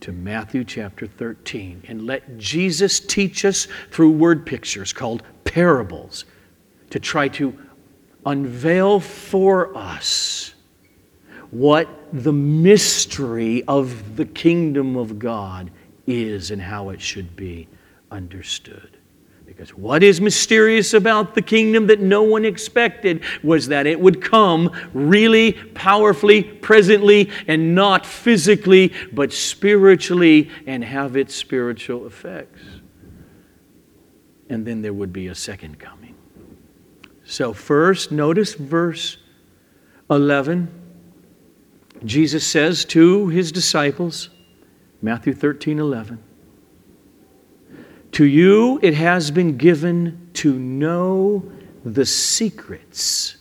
to 0.00 0.12
Matthew 0.12 0.64
chapter 0.64 1.06
13 1.06 1.84
and 1.88 2.06
let 2.06 2.36
Jesus 2.36 2.98
teach 2.98 3.44
us 3.44 3.68
through 3.90 4.10
word 4.10 4.44
pictures 4.44 4.92
called 4.92 5.22
parables 5.44 6.24
to 6.90 6.98
try 6.98 7.28
to 7.28 7.56
unveil 8.24 9.00
for 9.00 9.76
us 9.76 10.54
what 11.50 11.88
the 12.12 12.32
mystery 12.32 13.62
of 13.64 14.16
the 14.16 14.24
kingdom 14.24 14.96
of 14.96 15.18
God 15.18 15.70
is 16.06 16.50
and 16.50 16.60
how 16.60 16.90
it 16.90 17.00
should 17.00 17.36
be 17.36 17.68
understood. 18.10 18.96
Because 19.44 19.76
what 19.76 20.02
is 20.02 20.18
mysterious 20.18 20.94
about 20.94 21.34
the 21.34 21.42
kingdom 21.42 21.86
that 21.88 22.00
no 22.00 22.22
one 22.22 22.46
expected 22.46 23.22
was 23.42 23.68
that 23.68 23.86
it 23.86 24.00
would 24.00 24.22
come 24.22 24.70
really 24.94 25.52
powerfully, 25.52 26.42
presently, 26.42 27.30
and 27.46 27.74
not 27.74 28.06
physically, 28.06 28.92
but 29.12 29.30
spiritually, 29.30 30.50
and 30.66 30.82
have 30.82 31.16
its 31.16 31.34
spiritual 31.34 32.06
effects. 32.06 32.62
And 34.48 34.66
then 34.66 34.80
there 34.80 34.94
would 34.94 35.12
be 35.12 35.26
a 35.26 35.34
second 35.34 35.78
coming. 35.78 36.14
So, 37.32 37.54
first, 37.54 38.12
notice 38.12 38.52
verse 38.52 39.16
11. 40.10 40.70
Jesus 42.04 42.46
says 42.46 42.84
to 42.84 43.28
his 43.28 43.50
disciples, 43.50 44.28
Matthew 45.00 45.32
13 45.32 45.78
11, 45.78 46.22
To 48.12 48.26
you 48.26 48.78
it 48.82 48.92
has 48.92 49.30
been 49.30 49.56
given 49.56 50.28
to 50.34 50.58
know 50.58 51.50
the 51.86 52.04
secrets 52.04 53.38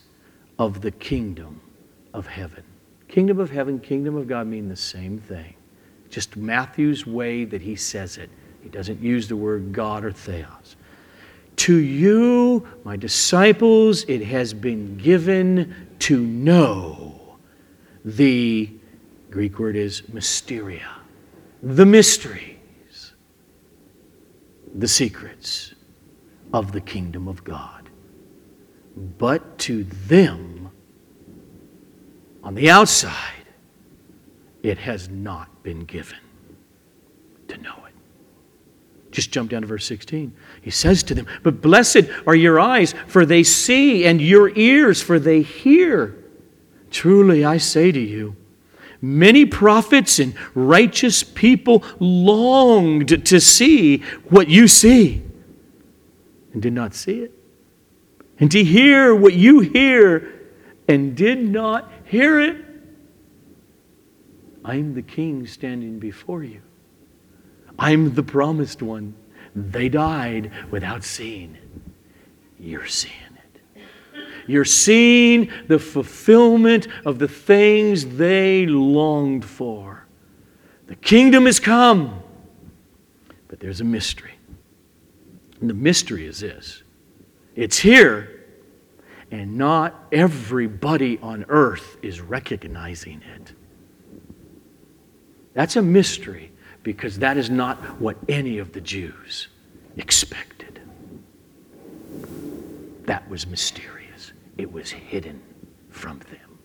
of 0.58 0.80
the 0.80 0.92
kingdom 0.92 1.60
of 2.14 2.26
heaven. 2.26 2.64
Kingdom 3.08 3.38
of 3.38 3.50
heaven, 3.50 3.78
kingdom 3.78 4.16
of 4.16 4.26
God 4.26 4.46
mean 4.46 4.70
the 4.70 4.74
same 4.74 5.18
thing. 5.18 5.52
Just 6.08 6.34
Matthew's 6.38 7.06
way 7.06 7.44
that 7.44 7.60
he 7.60 7.76
says 7.76 8.16
it. 8.16 8.30
He 8.62 8.70
doesn't 8.70 9.02
use 9.02 9.28
the 9.28 9.36
word 9.36 9.74
God 9.74 10.02
or 10.02 10.12
theos. 10.12 10.76
To 11.62 11.76
you, 11.76 12.66
my 12.82 12.96
disciples, 12.96 14.02
it 14.08 14.24
has 14.24 14.52
been 14.52 14.96
given 14.96 15.86
to 16.00 16.20
know 16.20 17.38
the 18.04 18.68
Greek 19.30 19.60
word 19.60 19.76
is 19.76 20.08
mysteria, 20.08 20.90
the 21.62 21.86
mysteries, 21.86 23.12
the 24.74 24.88
secrets 24.88 25.72
of 26.52 26.72
the 26.72 26.80
kingdom 26.80 27.28
of 27.28 27.44
God. 27.44 27.88
But 28.96 29.58
to 29.58 29.84
them, 29.84 30.72
on 32.42 32.56
the 32.56 32.70
outside, 32.70 33.46
it 34.64 34.78
has 34.78 35.08
not 35.08 35.62
been 35.62 35.84
given 35.84 36.18
to 37.46 37.56
know. 37.58 37.81
Just 39.12 39.30
jump 39.30 39.50
down 39.50 39.60
to 39.60 39.68
verse 39.68 39.84
16. 39.84 40.34
He 40.62 40.70
says 40.70 41.02
to 41.04 41.14
them, 41.14 41.26
But 41.42 41.60
blessed 41.60 42.04
are 42.26 42.34
your 42.34 42.58
eyes, 42.58 42.94
for 43.06 43.26
they 43.26 43.42
see, 43.42 44.06
and 44.06 44.20
your 44.20 44.50
ears, 44.56 45.02
for 45.02 45.18
they 45.18 45.42
hear. 45.42 46.16
Truly, 46.90 47.44
I 47.44 47.58
say 47.58 47.92
to 47.92 48.00
you, 48.00 48.36
many 49.02 49.44
prophets 49.44 50.18
and 50.18 50.34
righteous 50.54 51.22
people 51.22 51.84
longed 52.00 53.26
to 53.26 53.40
see 53.40 53.98
what 54.30 54.48
you 54.48 54.66
see 54.66 55.22
and 56.54 56.62
did 56.62 56.72
not 56.72 56.94
see 56.94 57.20
it, 57.20 57.32
and 58.38 58.50
to 58.50 58.64
hear 58.64 59.14
what 59.14 59.34
you 59.34 59.60
hear 59.60 60.40
and 60.88 61.14
did 61.14 61.38
not 61.38 61.90
hear 62.04 62.40
it. 62.40 62.56
I 64.64 64.76
am 64.76 64.94
the 64.94 65.02
king 65.02 65.46
standing 65.46 65.98
before 65.98 66.44
you. 66.44 66.62
I'm 67.82 68.14
the 68.14 68.22
promised 68.22 68.80
one. 68.80 69.12
They 69.56 69.88
died 69.88 70.52
without 70.70 71.02
seeing. 71.02 71.58
You're 72.60 72.86
seeing 72.86 73.12
it. 73.34 73.82
you're 74.46 74.64
seeing 74.64 75.50
the 75.66 75.80
fulfillment 75.80 76.86
of 77.04 77.18
the 77.18 77.26
things 77.26 78.06
they 78.06 78.66
longed 78.66 79.44
for. 79.44 80.06
The 80.86 80.94
kingdom 80.94 81.46
has 81.46 81.58
come, 81.58 82.22
but 83.48 83.58
there's 83.58 83.80
a 83.80 83.84
mystery. 83.84 84.34
And 85.60 85.68
the 85.68 85.74
mystery 85.74 86.24
is 86.24 86.38
this 86.38 86.84
it's 87.56 87.78
here, 87.78 88.44
and 89.32 89.58
not 89.58 90.06
everybody 90.12 91.18
on 91.18 91.46
earth 91.48 91.96
is 92.00 92.20
recognizing 92.20 93.22
it. 93.34 93.52
That's 95.52 95.74
a 95.74 95.82
mystery 95.82 96.51
because 96.82 97.18
that 97.18 97.36
is 97.36 97.50
not 97.50 97.78
what 98.00 98.16
any 98.28 98.58
of 98.58 98.72
the 98.72 98.80
Jews 98.80 99.48
expected. 99.96 100.80
That 103.04 103.28
was 103.28 103.46
mysterious, 103.46 104.32
it 104.58 104.70
was 104.72 104.90
hidden 104.90 105.42
from 105.90 106.18
them. 106.30 106.58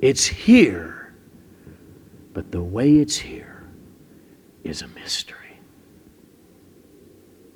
It's 0.00 0.26
here, 0.26 1.14
but 2.32 2.50
the 2.50 2.62
way 2.62 2.96
it's 2.96 3.16
here 3.16 3.64
is 4.64 4.82
a 4.82 4.88
mystery. 4.88 5.36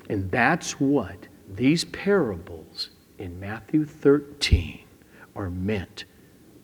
And 0.09 0.31
that's 0.31 0.79
what 0.79 1.29
these 1.49 1.85
parables 1.85 2.91
in 3.19 3.39
Matthew 3.41 3.85
13 3.85 4.85
are 5.35 5.51
meant 5.51 6.05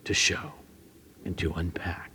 to 0.05 0.15
show 0.15 0.53
and 1.25 1.37
to 1.39 1.53
unpack. 1.53 2.10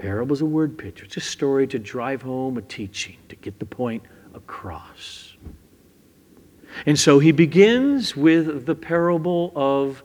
Parable's 0.00 0.40
a 0.40 0.46
word 0.46 0.78
picture. 0.78 1.04
It's 1.04 1.18
a 1.18 1.20
story 1.20 1.66
to 1.66 1.78
drive 1.78 2.22
home 2.22 2.56
a 2.56 2.62
teaching, 2.62 3.18
to 3.28 3.36
get 3.36 3.58
the 3.58 3.66
point 3.66 4.02
across. 4.32 5.36
And 6.86 6.98
so 6.98 7.18
he 7.18 7.32
begins 7.32 8.16
with 8.16 8.64
the 8.64 8.74
parable 8.74 9.52
of, 9.54 10.02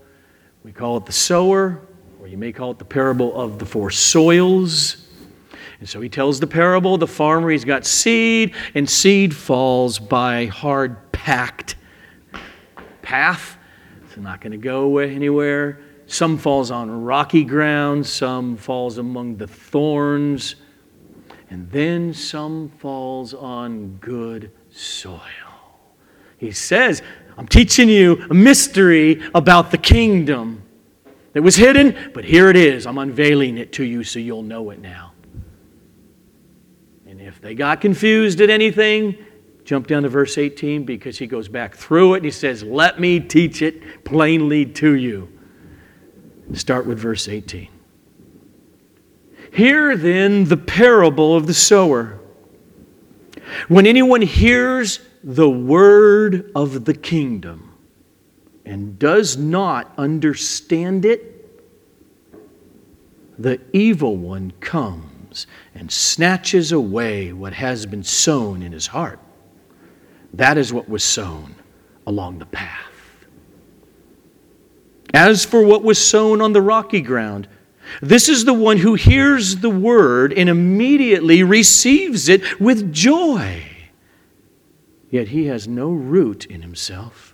we 0.66 0.74
call 0.74 0.98
it 0.98 1.06
the 1.06 1.14
sower, 1.14 1.80
or 2.20 2.28
you 2.28 2.36
may 2.38 2.52
call 2.52 2.72
it 2.72 2.78
the 2.78 2.84
parable 2.84 3.40
of 3.40 3.58
the 3.58 3.66
four 3.66 3.90
soils. 3.90 5.08
And 5.80 5.88
so 5.88 6.02
he 6.02 6.10
tells 6.10 6.42
the 6.42 6.48
parable 6.48 6.98
the 6.98 7.08
farmer, 7.08 7.50
he's 7.50 7.64
got 7.64 7.86
seed, 7.86 8.54
and 8.74 8.90
seed 8.90 9.34
falls 9.34 9.98
by 9.98 10.48
hard 10.48 11.10
packed 11.14 11.78
path. 13.02 13.58
It's 14.04 14.18
not 14.18 14.42
going 14.42 14.52
to 14.52 14.58
go 14.58 14.98
anywhere. 14.98 15.80
Some 16.08 16.38
falls 16.38 16.72
on 16.72 17.04
rocky 17.04 17.44
ground, 17.44 18.06
some 18.06 18.58
falls 18.58 18.98
among 18.98 19.38
the 19.38 19.48
thorns, 19.48 20.56
and 21.50 21.70
then 21.72 22.13
some 22.13 22.70
falls 22.78 23.34
on 23.34 23.98
good 23.98 24.52
soil. 24.70 25.20
He 26.38 26.52
says, 26.52 27.02
I'm 27.38 27.48
teaching 27.48 27.89
you 27.89 28.24
a 28.30 28.34
mystery 28.34 29.22
about 29.34 29.72
the 29.72 29.78
kingdom 29.78 30.63
that 31.34 31.41
was 31.41 31.56
hidden, 31.56 32.12
but 32.13 32.24
here 32.24 32.50
it 32.50 32.56
is. 32.56 32.86
I'm 32.86 32.98
unveiling 32.98 33.58
it 33.58 33.74
to 33.74 33.84
you 33.84 34.04
so 34.04 34.20
you'll 34.20 34.44
know 34.44 34.70
it 34.70 34.80
now. 34.80 35.12
And 37.06 37.20
if 37.20 37.41
they 37.41 37.56
got 37.56 37.82
confused 37.82 38.41
at 38.41 38.50
anything, 38.50 39.18
jump 39.65 39.88
down 39.88 40.04
to 40.04 40.10
verse 40.10 40.38
18 40.38 40.86
because 40.86 41.18
he 41.18 41.28
goes 41.28 41.48
back 41.48 41.76
through 41.76 42.13
it 42.13 42.18
and 42.18 42.26
he 42.26 42.32
says, 42.32 42.63
Let 42.63 43.00
me 43.00 43.20
teach 43.20 43.62
it 43.62 44.06
plainly 44.06 44.65
to 44.65 44.96
you. 44.96 45.30
Start 46.54 46.86
with 46.86 47.00
verse 47.00 47.28
18. 47.28 47.70
Hear 49.52 49.96
then 49.96 50.46
the 50.46 50.58
parable 50.58 51.36
of 51.36 51.48
the 51.48 51.54
sower. 51.54 52.20
When 53.68 53.88
anyone 53.88 54.22
hears 54.22 55.00
the 55.24 55.50
word 55.50 56.52
of 56.56 56.86
the 56.86 56.94
kingdom 56.94 57.74
and 58.66 59.00
does 59.00 59.38
not 59.38 59.94
understand 59.98 61.06
it, 61.06 61.32
the 63.38 63.60
evil 63.74 64.16
one 64.16 64.52
comes 64.60 65.48
and 65.74 65.92
snatches 65.92 66.72
away 66.72 67.34
what 67.34 67.54
has 67.54 67.86
been 67.86 68.04
sown 68.04 68.62
in 68.62 68.72
his 68.72 68.88
heart. 68.88 69.20
That 70.34 70.58
is 70.58 70.72
what 70.72 70.90
was 70.90 71.04
sown 71.04 71.56
along 72.08 72.40
the 72.40 72.46
path. 72.46 72.95
As 75.15 75.45
for 75.45 75.62
what 75.63 75.82
was 75.82 75.97
sown 75.97 76.41
on 76.41 76.51
the 76.51 76.62
rocky 76.62 76.99
ground, 76.99 77.47
this 78.01 78.28
is 78.28 78.43
the 78.43 78.54
one 78.54 78.75
who 78.75 78.95
hears 78.95 79.56
the 79.56 79.69
word 79.69 80.34
and 80.34 80.49
immediately 80.49 81.41
receives 81.41 82.28
it 82.28 82.60
with 82.60 82.91
joy. 82.91 83.63
Yet 85.10 85.30
he 85.30 85.45
has 85.45 85.69
no 85.69 85.89
root 85.89 86.45
in 86.47 86.62
himself, 86.62 87.34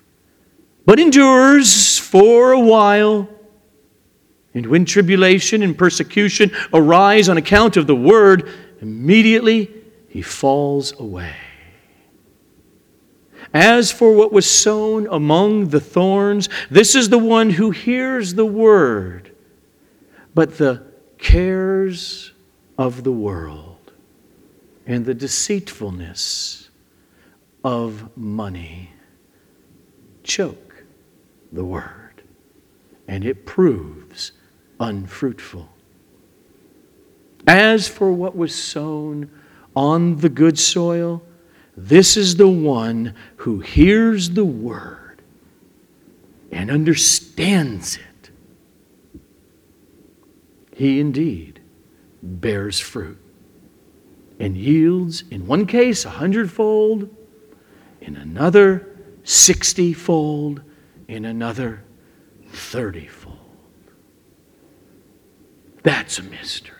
but 0.85 0.99
endures 0.99 1.97
for 1.97 2.51
a 2.51 2.59
while. 2.59 3.27
And 4.53 4.67
when 4.67 4.85
tribulation 4.85 5.63
and 5.63 5.75
persecution 5.75 6.51
arise 6.71 7.29
on 7.29 7.37
account 7.37 7.77
of 7.77 7.87
the 7.87 7.95
word, 7.95 8.47
immediately 8.79 9.71
he 10.07 10.21
falls 10.21 10.93
away. 10.99 11.33
As 13.53 13.91
for 13.91 14.13
what 14.13 14.31
was 14.31 14.49
sown 14.49 15.07
among 15.07 15.69
the 15.69 15.81
thorns, 15.81 16.47
this 16.69 16.95
is 16.95 17.09
the 17.09 17.17
one 17.17 17.49
who 17.49 17.71
hears 17.71 18.35
the 18.35 18.45
word, 18.45 19.31
but 20.33 20.57
the 20.57 20.83
cares 21.17 22.31
of 22.77 23.03
the 23.03 23.11
world 23.11 23.91
and 24.85 25.05
the 25.05 25.13
deceitfulness 25.13 26.69
of 27.63 28.15
money 28.17 28.91
choke 30.23 30.83
the 31.51 31.65
word, 31.65 32.23
and 33.07 33.25
it 33.25 33.45
proves 33.45 34.31
unfruitful. 34.79 35.69
As 37.45 37.87
for 37.87 38.13
what 38.13 38.35
was 38.35 38.55
sown 38.55 39.29
on 39.75 40.17
the 40.17 40.29
good 40.29 40.57
soil, 40.57 41.21
this 41.75 42.17
is 42.17 42.35
the 42.35 42.47
one 42.47 43.15
who 43.37 43.59
hears 43.59 44.31
the 44.31 44.45
word 44.45 45.21
and 46.51 46.69
understands 46.69 47.95
it. 47.95 48.29
He 50.75 50.99
indeed 50.99 51.59
bears 52.21 52.79
fruit 52.79 53.17
and 54.39 54.57
yields, 54.57 55.23
in 55.29 55.45
one 55.45 55.65
case, 55.65 56.03
a 56.03 56.09
hundredfold, 56.09 57.15
in 58.01 58.15
another, 58.15 58.87
sixtyfold, 59.23 60.61
in 61.07 61.25
another, 61.25 61.83
thirtyfold. 62.51 63.37
That's 65.83 66.17
a 66.19 66.23
mystery. 66.23 66.75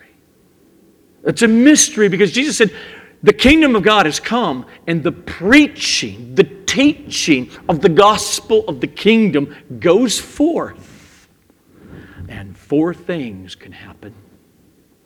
It's 1.24 1.42
a 1.42 1.48
mystery 1.48 2.08
because 2.08 2.32
Jesus 2.32 2.56
said, 2.56 2.74
the 3.22 3.32
kingdom 3.32 3.76
of 3.76 3.82
God 3.82 4.06
has 4.06 4.18
come, 4.18 4.66
and 4.86 5.02
the 5.02 5.12
preaching, 5.12 6.34
the 6.34 6.44
teaching 6.44 7.50
of 7.68 7.80
the 7.80 7.88
gospel 7.88 8.64
of 8.66 8.80
the 8.80 8.86
kingdom 8.86 9.54
goes 9.78 10.18
forth. 10.18 11.28
And 12.28 12.56
four 12.56 12.94
things 12.94 13.54
can 13.54 13.72
happen. 13.72 14.14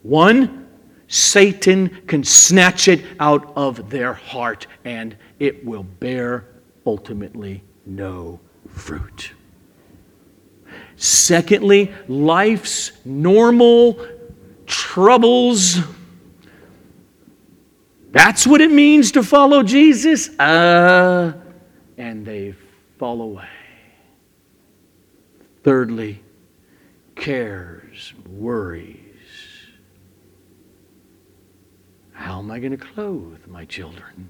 One, 0.02 0.66
Satan 1.08 1.88
can 2.06 2.24
snatch 2.24 2.88
it 2.88 3.04
out 3.20 3.52
of 3.54 3.90
their 3.90 4.14
heart, 4.14 4.66
and 4.84 5.16
it 5.38 5.64
will 5.64 5.82
bear 5.82 6.46
ultimately 6.86 7.62
no 7.84 8.40
fruit. 8.68 9.32
Secondly, 10.96 11.92
life's 12.08 12.92
normal 13.04 13.98
troubles 14.66 15.78
that's 18.10 18.46
what 18.46 18.60
it 18.60 18.70
means 18.70 19.12
to 19.12 19.22
follow 19.22 19.62
Jesus? 19.62 20.28
Uh, 20.38 21.32
and 21.98 22.24
they 22.24 22.54
fall 22.98 23.22
away. 23.22 23.48
Thirdly, 25.62 26.22
cares, 27.16 28.14
worries. 28.28 29.00
How 32.12 32.38
am 32.38 32.50
I 32.50 32.58
going 32.58 32.70
to 32.70 32.78
clothe 32.78 33.46
my 33.46 33.64
children? 33.64 34.28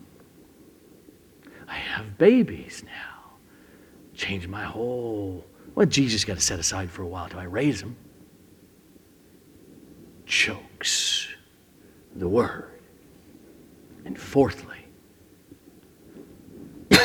I 1.69 1.75
have 1.75 2.19
babies 2.19 2.83
now. 2.85 3.33
Change 4.15 4.49
my 4.49 4.65
whole. 4.65 5.45
Well, 5.75 5.87
Jesus 5.87 6.25
got 6.25 6.35
to 6.35 6.41
set 6.41 6.59
aside 6.59 6.91
for 6.91 7.03
a 7.03 7.07
while 7.07 7.29
till 7.29 7.39
I 7.39 7.45
raise 7.45 7.81
them. 7.81 7.97
Chokes 10.25 11.29
the 12.15 12.29
word. 12.29 12.76
And 14.07 14.19
fourthly, 14.19 14.87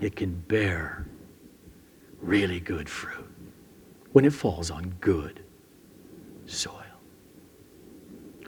it 0.00 0.14
can 0.14 0.34
bear 0.46 1.06
really 2.20 2.60
good 2.60 2.88
fruit 2.88 3.26
when 4.12 4.26
it 4.26 4.32
falls 4.32 4.70
on 4.70 4.94
good 5.00 5.42
soil. 6.44 6.74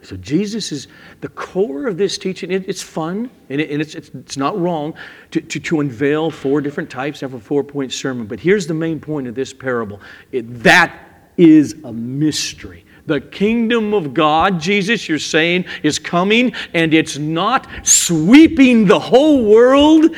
So, 0.03 0.15
Jesus 0.17 0.71
is 0.71 0.87
the 1.21 1.29
core 1.29 1.87
of 1.87 1.97
this 1.97 2.17
teaching. 2.17 2.51
It, 2.51 2.67
it's 2.67 2.81
fun 2.81 3.31
and, 3.49 3.61
it, 3.61 3.71
and 3.71 3.81
it's, 3.81 3.95
it's, 3.95 4.09
it's, 4.09 4.37
not 4.37 4.59
wrong 4.59 4.93
to, 5.31 5.41
to, 5.41 5.59
to, 5.61 5.79
unveil 5.79 6.29
four 6.29 6.59
different 6.59 6.89
types, 6.89 7.23
of 7.23 7.33
a 7.33 7.39
four 7.39 7.63
point 7.63 7.93
sermon. 7.93 8.27
But 8.27 8.41
here's 8.41 8.67
the 8.67 8.73
main 8.73 8.99
point 8.99 9.27
of 9.27 9.33
this 9.33 9.53
parable 9.53 10.01
it, 10.31 10.61
that 10.61 11.31
is 11.37 11.77
a 11.85 11.93
mystery. 11.93 12.82
The 13.05 13.19
kingdom 13.19 13.93
of 13.93 14.13
God, 14.13 14.59
Jesus, 14.59 15.09
you're 15.09 15.19
saying, 15.19 15.65
is 15.83 15.99
coming, 15.99 16.53
and 16.73 16.93
it's 16.93 17.17
not 17.17 17.67
sweeping 17.83 18.85
the 18.85 18.99
whole 18.99 19.43
world. 19.43 20.15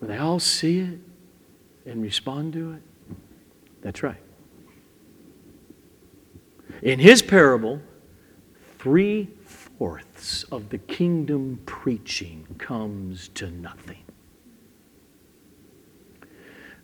Will 0.00 0.08
they 0.08 0.18
all 0.18 0.38
see 0.38 0.80
it 0.80 0.98
and 1.84 2.02
respond 2.02 2.54
to 2.54 2.72
it? 2.72 2.82
That's 3.82 4.02
right. 4.02 4.16
In 6.82 6.98
his 6.98 7.22
parable, 7.22 7.80
three 8.78 9.28
fourths 9.44 10.44
of 10.44 10.70
the 10.70 10.78
kingdom 10.78 11.60
preaching 11.66 12.46
comes 12.58 13.28
to 13.28 13.50
nothing. 13.50 14.02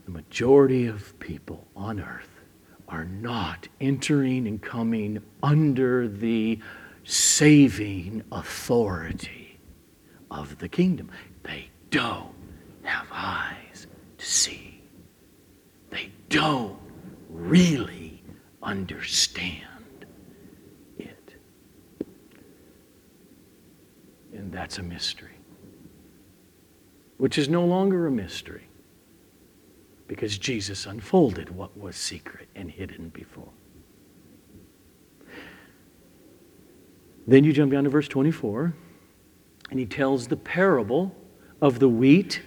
The 0.04 0.10
majority 0.10 0.86
of 0.86 1.18
people 1.20 1.66
on 1.76 2.00
earth 2.00 2.31
are 2.92 3.06
not 3.06 3.66
entering 3.80 4.46
and 4.46 4.60
coming 4.60 5.18
under 5.42 6.06
the 6.06 6.58
saving 7.04 8.22
authority 8.30 9.58
of 10.30 10.58
the 10.58 10.68
kingdom. 10.68 11.10
They 11.42 11.70
don't 11.88 12.34
have 12.82 13.06
eyes 13.10 13.86
to 14.18 14.26
see, 14.26 14.82
they 15.88 16.12
don't 16.28 16.78
really 17.30 18.22
understand. 18.62 19.56
It. 20.98 21.36
And 24.34 24.52
that's 24.52 24.76
a 24.76 24.82
mystery, 24.82 25.38
which 27.16 27.38
is 27.38 27.48
no 27.48 27.64
longer 27.64 28.06
a 28.06 28.10
mystery 28.10 28.68
because 30.12 30.36
Jesus 30.36 30.84
unfolded 30.84 31.48
what 31.48 31.74
was 31.74 31.96
secret 31.96 32.46
and 32.54 32.70
hidden 32.70 33.08
before. 33.08 33.48
Then 37.26 37.44
you 37.44 37.54
jump 37.54 37.72
down 37.72 37.84
to 37.84 37.90
verse 37.90 38.08
24, 38.08 38.74
and 39.70 39.80
he 39.80 39.86
tells 39.86 40.26
the 40.26 40.36
parable 40.36 41.16
of 41.62 41.78
the 41.78 41.88
wheat 41.88 42.42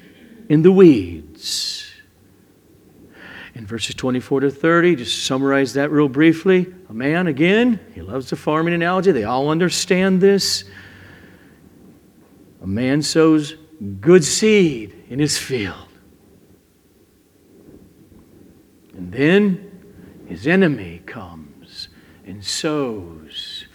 and 0.47 0.63
the 0.63 0.71
weeds. 0.71 1.91
In 3.55 3.65
verses 3.65 3.95
24 3.95 4.41
to 4.41 4.51
30, 4.51 4.97
just 4.97 5.25
summarize 5.25 5.73
that 5.73 5.89
real 5.89 6.07
briefly. 6.07 6.71
A 6.89 6.93
man, 6.93 7.25
again, 7.25 7.79
he 7.95 8.03
loves 8.03 8.29
the 8.29 8.35
farming 8.35 8.75
analogy. 8.75 9.11
They 9.11 9.23
all 9.23 9.49
understand 9.49 10.21
this. 10.21 10.65
A 12.61 12.67
man 12.67 13.01
sows 13.01 13.55
good 14.01 14.23
seed 14.23 14.93
in 15.09 15.17
his 15.17 15.39
field. 15.39 15.84
And 18.97 19.11
then 19.11 19.71
his 20.27 20.47
enemy 20.47 21.01
comes 21.05 21.89
and 22.25 22.43
sows 22.43 23.65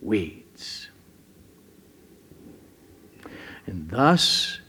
weeds. 0.00 0.88
And 3.66 3.88
thus, 3.90 4.60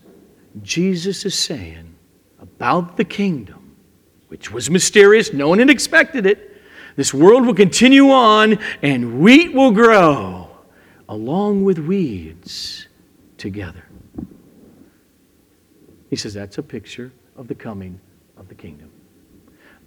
Jesus 0.62 1.26
is 1.26 1.36
saying 1.36 1.96
about 2.40 2.98
the 2.98 3.06
kingdom, 3.06 3.76
which 4.28 4.52
was 4.52 4.70
mysterious, 4.70 5.32
no 5.32 5.50
one 5.50 5.60
had 5.60 5.70
expected 5.70 6.26
it. 6.26 6.56
This 6.96 7.14
world 7.14 7.46
will 7.46 7.54
continue 7.54 8.10
on 8.10 8.58
and 8.82 9.20
wheat 9.20 9.54
will 9.54 9.72
grow 9.72 10.50
along 11.08 11.64
with 11.64 11.78
weeds 11.78 12.88
together. 13.38 13.84
He 16.10 16.16
says 16.16 16.34
that's 16.34 16.58
a 16.58 16.64
picture 16.64 17.12
of 17.36 17.48
the 17.48 17.56
coming 17.56 18.00
of 18.36 18.48
the 18.48 18.56
kingdom. 18.56 18.90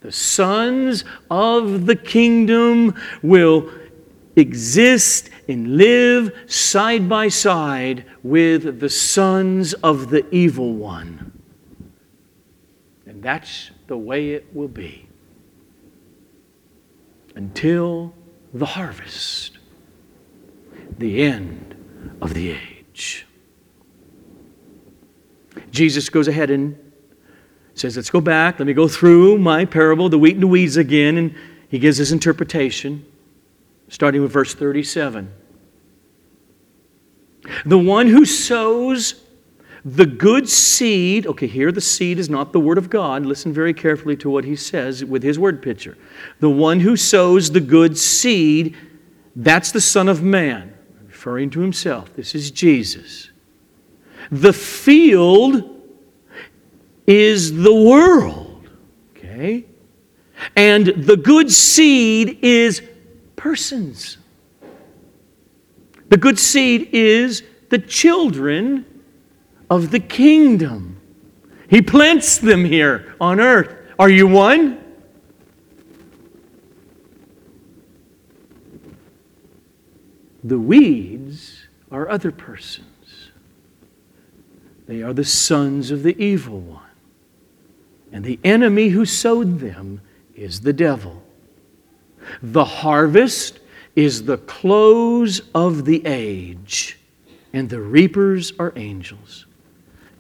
The 0.01 0.13
sons 0.13 1.05
of 1.31 1.87
the 1.87 1.97
kingdom 1.97 2.95
will 3.23 3.71
exist 4.37 5.31
and 5.49 5.77
live 5.77 6.33
side 6.47 7.09
by 7.09 7.29
side 7.29 8.07
with 8.23 8.81
the 8.81 8.89
sons 8.89 9.75
of 9.75 10.11
the 10.11 10.27
evil 10.35 10.73
one. 10.75 11.33
And 13.07 13.23
that's 13.23 13.71
the 13.89 13.99
way 13.99 14.31
it 14.31 14.47
will 14.55 14.69
be 14.69 15.07
until 17.35 18.15
the 18.55 18.67
harvest 18.67 19.59
the 20.99 21.23
end 21.23 21.75
of 22.21 22.35
the 22.35 22.51
age. 22.51 23.27
Jesus 25.71 26.09
goes 26.09 26.29
ahead 26.29 26.51
and 26.51 26.90
says, 27.81 27.97
Let's 27.97 28.11
go 28.11 28.21
back. 28.21 28.59
Let 28.59 28.67
me 28.67 28.73
go 28.73 28.89
through 28.89 29.39
my 29.39 29.65
parable, 29.65 30.09
the 30.09 30.19
wheat 30.19 30.35
and 30.35 30.43
the 30.43 30.47
weeds 30.47 30.77
again. 30.77 31.17
And 31.17 31.35
he 31.69 31.79
gives 31.79 31.99
his 31.99 32.13
interpretation, 32.13 33.05
starting 33.89 34.23
with 34.23 34.33
verse 34.33 34.55
37. 34.55 35.33
The 37.65 37.79
one 37.79 38.07
who 38.07 38.25
sows 38.25 39.25
the 39.85 40.05
good 40.05 40.49
seed, 40.49 41.27
okay, 41.27 41.47
here 41.47 41.73
the 41.73 41.81
seed 41.81 42.19
is 42.19 42.29
not 42.29 42.53
the 42.53 42.61
word 42.61 42.77
of 42.77 42.91
God. 42.91 43.25
Listen 43.25 43.53
very 43.53 43.73
carefully 43.73 44.17
to 44.19 44.29
what 44.29 44.45
he 44.45 44.55
says 44.55 45.05
with 45.05 45.23
his 45.23 45.39
word 45.39 45.63
picture. 45.63 45.97
The 46.41 46.51
one 46.51 46.81
who 46.81 46.97
sows 46.97 47.51
the 47.51 47.61
good 47.61 47.97
seed, 47.97 48.77
that's 49.35 49.73
the 49.73 49.81
Son 49.81 50.09
of 50.09 50.23
Man 50.23 50.75
referring 51.07 51.51
to 51.51 51.61
himself. 51.61 52.15
This 52.15 52.35
is 52.35 52.51
Jesus. 52.51 53.31
The 54.31 54.53
field 54.53 55.80
is 57.11 57.53
the 57.61 57.75
world. 57.75 58.71
Okay? 59.17 59.65
And 60.55 60.87
the 60.87 61.17
good 61.17 61.51
seed 61.51 62.39
is 62.41 62.83
persons. 63.35 64.17
The 66.09 66.17
good 66.17 66.39
seed 66.39 66.91
is 66.93 67.43
the 67.69 67.81
children 67.81 68.87
of 69.69 69.91
the 69.91 69.99
kingdom. 69.99 71.01
He 71.69 71.83
plants 71.83 72.39
them 72.39 72.65
here 72.65 73.17
on 73.21 73.41
earth. 73.41 73.75
Are 73.99 74.09
you 74.09 74.29
one? 74.29 74.79
The 80.45 80.59
weeds 80.59 81.67
are 81.91 82.09
other 82.09 82.31
persons. 82.31 83.31
They 84.87 85.03
are 85.03 85.13
the 85.13 85.25
sons 85.25 85.91
of 85.91 86.05
the 86.05 86.17
evil 86.23 86.61
one. 86.61 86.90
And 88.13 88.25
the 88.25 88.39
enemy 88.45 88.89
who 88.89 89.05
sowed 89.05 89.61
them 89.61 90.01
is 90.35 90.61
the 90.61 90.73
devil. 90.73 91.23
The 92.43 92.65
harvest 92.65 93.61
is 93.97 94.25
the 94.25 94.39
close 94.39 95.41
of 95.55 95.85
the 95.85 96.05
age, 96.07 96.99
and 97.53 97.69
the 97.69 97.81
reapers 97.81 98.53
are 98.59 98.73
angels. 98.77 99.47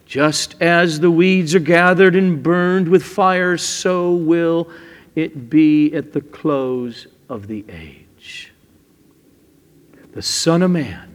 Just 0.07 0.61
as 0.61 0.99
the 0.99 1.11
weeds 1.11 1.55
are 1.55 1.61
gathered 1.61 2.17
and 2.17 2.43
burned 2.43 2.89
with 2.89 3.03
fire, 3.03 3.57
so 3.57 4.13
will 4.13 4.69
it 5.15 5.49
be 5.49 5.95
at 5.95 6.13
the 6.13 6.21
close 6.21 7.07
of 7.29 7.47
the 7.47 7.65
age 7.69 8.51
the 10.13 10.23
Son 10.23 10.63
of 10.63 10.71
Man, 10.71 11.10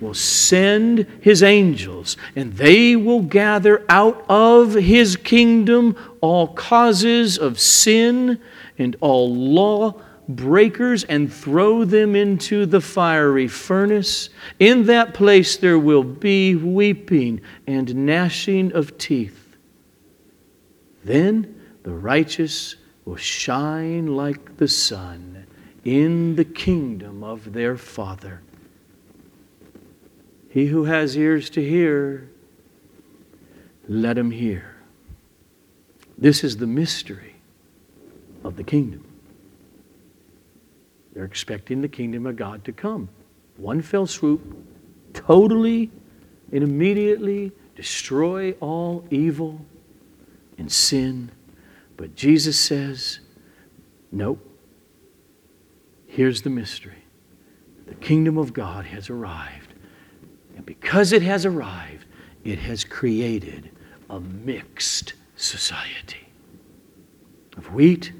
will 0.00 0.14
send 0.14 1.06
his 1.20 1.42
angels, 1.42 2.16
and 2.36 2.52
they 2.54 2.96
will 2.96 3.22
gather 3.22 3.84
out 3.88 4.24
of 4.28 4.74
his 4.74 5.16
kingdom 5.16 5.96
all 6.20 6.48
causes 6.48 7.38
of 7.38 7.58
sin 7.58 8.40
and 8.78 8.96
all 9.00 9.34
law 9.34 10.00
breakers 10.28 11.04
and 11.04 11.32
throw 11.32 11.84
them 11.84 12.14
into 12.14 12.66
the 12.66 12.80
fiery 12.80 13.48
furnace. 13.48 14.28
In 14.58 14.84
that 14.84 15.14
place 15.14 15.56
there 15.56 15.78
will 15.78 16.04
be 16.04 16.54
weeping 16.54 17.40
and 17.66 18.06
gnashing 18.06 18.72
of 18.72 18.98
teeth. 18.98 19.56
Then 21.04 21.62
the 21.82 21.94
righteous 21.94 22.76
will 23.04 23.16
shine 23.16 24.14
like 24.14 24.58
the 24.58 24.68
sun 24.68 25.46
in 25.84 26.36
the 26.36 26.44
kingdom 26.44 27.24
of 27.24 27.54
their 27.54 27.78
Father. 27.78 28.42
He 30.48 30.66
who 30.66 30.84
has 30.84 31.16
ears 31.16 31.50
to 31.50 31.62
hear, 31.62 32.30
let 33.88 34.16
him 34.16 34.30
hear. 34.30 34.76
This 36.16 36.42
is 36.42 36.56
the 36.56 36.66
mystery 36.66 37.36
of 38.44 38.56
the 38.56 38.64
kingdom. 38.64 39.04
They're 41.12 41.24
expecting 41.24 41.80
the 41.80 41.88
kingdom 41.88 42.26
of 42.26 42.36
God 42.36 42.64
to 42.64 42.72
come. 42.72 43.08
One 43.56 43.82
fell 43.82 44.06
swoop, 44.06 44.40
totally 45.12 45.90
and 46.52 46.62
immediately 46.62 47.52
destroy 47.74 48.52
all 48.60 49.04
evil 49.10 49.60
and 50.56 50.70
sin. 50.70 51.30
But 51.96 52.14
Jesus 52.14 52.58
says, 52.58 53.20
nope. 54.10 54.44
Here's 56.06 56.42
the 56.42 56.50
mystery 56.50 57.04
the 57.86 57.94
kingdom 57.94 58.38
of 58.38 58.52
God 58.52 58.86
has 58.86 59.08
arrived. 59.08 59.67
Because 60.68 61.14
it 61.14 61.22
has 61.22 61.46
arrived, 61.46 62.04
it 62.44 62.58
has 62.58 62.84
created 62.84 63.70
a 64.10 64.20
mixed 64.20 65.14
society 65.34 66.28
of 67.56 67.72
wheat 67.72 68.12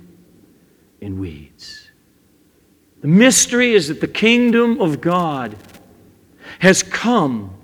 and 1.02 1.20
weeds. 1.20 1.90
The 3.02 3.08
mystery 3.08 3.74
is 3.74 3.88
that 3.88 4.00
the 4.00 4.08
kingdom 4.08 4.80
of 4.80 5.02
God 5.02 5.56
has 6.60 6.82
come, 6.82 7.54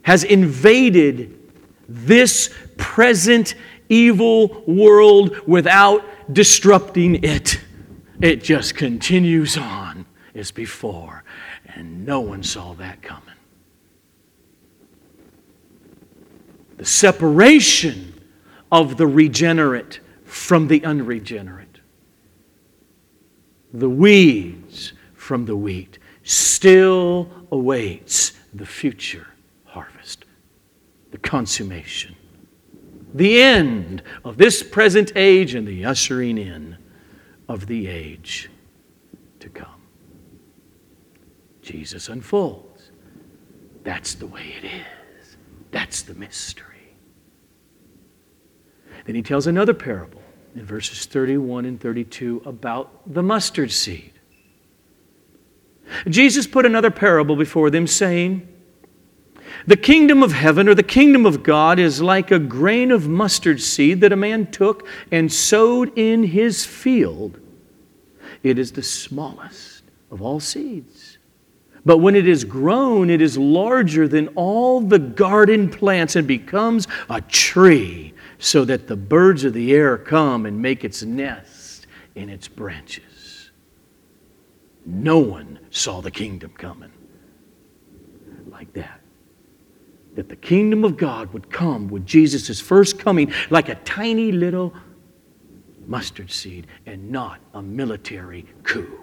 has 0.00 0.24
invaded 0.24 1.38
this 1.86 2.48
present 2.78 3.56
evil 3.90 4.64
world 4.66 5.36
without 5.46 6.02
disrupting 6.32 7.22
it. 7.22 7.60
It 8.22 8.42
just 8.42 8.74
continues 8.74 9.58
on 9.58 10.06
as 10.34 10.50
before, 10.50 11.24
and 11.74 12.06
no 12.06 12.20
one 12.20 12.42
saw 12.42 12.72
that 12.76 13.02
coming. 13.02 13.29
The 16.80 16.86
separation 16.86 18.18
of 18.72 18.96
the 18.96 19.06
regenerate 19.06 20.00
from 20.24 20.68
the 20.68 20.82
unregenerate 20.82 21.80
the 23.74 23.90
weeds 23.90 24.94
from 25.12 25.44
the 25.44 25.56
wheat 25.56 25.98
still 26.24 27.28
awaits 27.52 28.32
the 28.54 28.64
future 28.64 29.26
harvest, 29.64 30.24
the 31.10 31.18
consummation, 31.18 32.16
the 33.12 33.42
end 33.42 34.02
of 34.24 34.38
this 34.38 34.62
present 34.62 35.12
age 35.16 35.54
and 35.54 35.68
the 35.68 35.84
ushering 35.84 36.38
in 36.38 36.78
of 37.46 37.66
the 37.66 37.88
age 37.88 38.48
to 39.38 39.50
come. 39.50 39.82
Jesus 41.60 42.08
unfolds. 42.08 42.90
That's 43.84 44.14
the 44.14 44.26
way 44.26 44.54
it 44.62 44.64
is. 44.64 44.99
That's 45.90 46.02
the 46.02 46.14
mystery. 46.14 46.94
Then 49.06 49.16
he 49.16 49.22
tells 49.22 49.48
another 49.48 49.74
parable 49.74 50.22
in 50.54 50.64
verses 50.64 51.04
31 51.04 51.64
and 51.64 51.80
32 51.80 52.42
about 52.46 53.12
the 53.12 53.24
mustard 53.24 53.72
seed. 53.72 54.12
Jesus 56.08 56.46
put 56.46 56.64
another 56.64 56.92
parable 56.92 57.34
before 57.34 57.70
them, 57.70 57.88
saying, 57.88 58.46
The 59.66 59.76
kingdom 59.76 60.22
of 60.22 60.30
heaven 60.30 60.68
or 60.68 60.76
the 60.76 60.84
kingdom 60.84 61.26
of 61.26 61.42
God 61.42 61.80
is 61.80 62.00
like 62.00 62.30
a 62.30 62.38
grain 62.38 62.92
of 62.92 63.08
mustard 63.08 63.60
seed 63.60 64.00
that 64.02 64.12
a 64.12 64.16
man 64.16 64.48
took 64.52 64.86
and 65.10 65.32
sowed 65.32 65.98
in 65.98 66.22
his 66.22 66.64
field. 66.64 67.40
It 68.44 68.60
is 68.60 68.70
the 68.70 68.84
smallest 68.84 69.82
of 70.08 70.22
all 70.22 70.38
seeds. 70.38 71.09
But 71.84 71.98
when 71.98 72.14
it 72.14 72.28
is 72.28 72.44
grown, 72.44 73.08
it 73.10 73.20
is 73.20 73.38
larger 73.38 74.06
than 74.06 74.28
all 74.28 74.80
the 74.80 74.98
garden 74.98 75.70
plants 75.70 76.16
and 76.16 76.26
becomes 76.26 76.86
a 77.08 77.20
tree 77.22 78.12
so 78.38 78.64
that 78.64 78.86
the 78.86 78.96
birds 78.96 79.44
of 79.44 79.52
the 79.52 79.72
air 79.72 79.96
come 79.96 80.46
and 80.46 80.60
make 80.60 80.84
its 80.84 81.02
nest 81.02 81.86
in 82.14 82.28
its 82.28 82.48
branches. 82.48 83.50
No 84.84 85.18
one 85.18 85.58
saw 85.70 86.00
the 86.00 86.10
kingdom 86.10 86.52
coming 86.56 86.92
like 88.50 88.72
that. 88.74 89.00
That 90.16 90.28
the 90.28 90.36
kingdom 90.36 90.84
of 90.84 90.96
God 90.96 91.32
would 91.32 91.50
come 91.50 91.88
with 91.88 92.04
Jesus' 92.04 92.60
first 92.60 92.98
coming 92.98 93.32
like 93.48 93.68
a 93.68 93.76
tiny 93.76 94.32
little 94.32 94.74
mustard 95.86 96.30
seed 96.30 96.66
and 96.86 97.10
not 97.10 97.40
a 97.54 97.62
military 97.62 98.46
coup. 98.62 98.99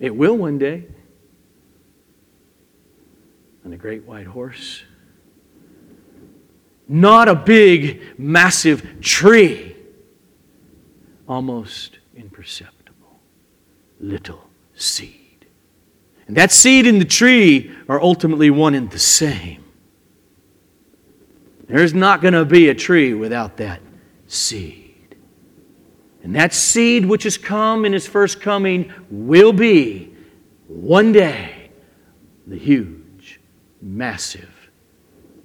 It 0.00 0.16
will 0.16 0.36
one 0.36 0.58
day. 0.58 0.86
On 3.64 3.72
a 3.72 3.76
great 3.76 4.04
white 4.04 4.26
horse 4.26 4.82
not 6.90 7.28
a 7.28 7.36
big, 7.36 8.02
massive 8.18 9.00
tree. 9.00 9.76
Almost 11.28 12.00
imperceptible. 12.16 13.20
Little 14.00 14.50
seed. 14.74 15.46
And 16.26 16.36
that 16.36 16.50
seed 16.50 16.88
and 16.88 17.00
the 17.00 17.04
tree 17.04 17.70
are 17.88 18.02
ultimately 18.02 18.50
one 18.50 18.74
and 18.74 18.90
the 18.90 18.98
same. 18.98 19.62
There's 21.68 21.94
not 21.94 22.20
going 22.20 22.34
to 22.34 22.44
be 22.44 22.68
a 22.68 22.74
tree 22.74 23.14
without 23.14 23.56
that 23.58 23.80
seed. 24.26 24.79
And 26.22 26.36
that 26.36 26.52
seed 26.52 27.06
which 27.06 27.22
has 27.24 27.38
come 27.38 27.84
in 27.84 27.92
his 27.92 28.06
first 28.06 28.40
coming 28.40 28.92
will 29.10 29.52
be 29.52 30.14
one 30.68 31.12
day 31.12 31.70
the 32.46 32.58
huge, 32.58 33.40
massive 33.80 34.70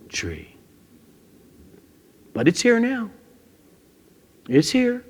tree. 0.09 0.55
But 2.33 2.47
it's 2.47 2.61
here 2.61 2.79
now. 2.79 3.09
It's 4.49 4.69
here. 4.69 5.05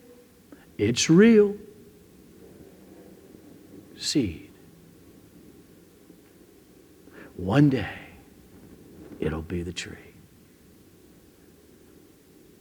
It's 0.78 1.10
real. 1.10 1.56
Seed. 3.98 4.52
One 7.38 7.70
day, 7.70 8.00
it'll 9.20 9.42
be 9.42 9.64
the 9.64 9.74
tree. 9.74 9.98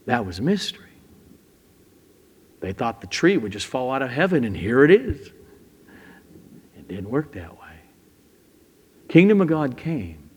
That 0.07 0.27
was 0.27 0.38
a 0.38 0.43
mystery. 0.43 0.84
They 2.64 2.72
thought 2.72 3.03
the 3.03 3.07
tree 3.07 3.37
would 3.37 3.53
just 3.53 3.66
fall 3.66 3.92
out 3.92 4.00
of 4.00 4.09
heaven, 4.09 4.42
and 4.42 4.57
here 4.57 4.85
it 4.85 4.90
is. 4.90 5.27
It 6.79 6.88
didn't 6.88 7.11
work 7.11 7.31
that 7.35 7.53
way. 7.53 7.77
Kingdom 9.07 9.42
of 9.42 9.48
God 9.48 9.77
came 9.77 10.31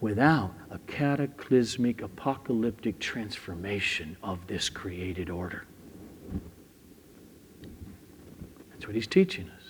without 0.00 0.54
a 0.70 0.78
cataclysmic, 0.86 2.00
apocalyptic 2.00 2.98
transformation 2.98 4.16
of 4.22 4.46
this 4.46 4.70
created 4.70 5.28
order. 5.28 5.66
That's 8.70 8.86
what 8.86 8.94
he's 8.94 9.06
teaching 9.06 9.50
us. 9.50 9.64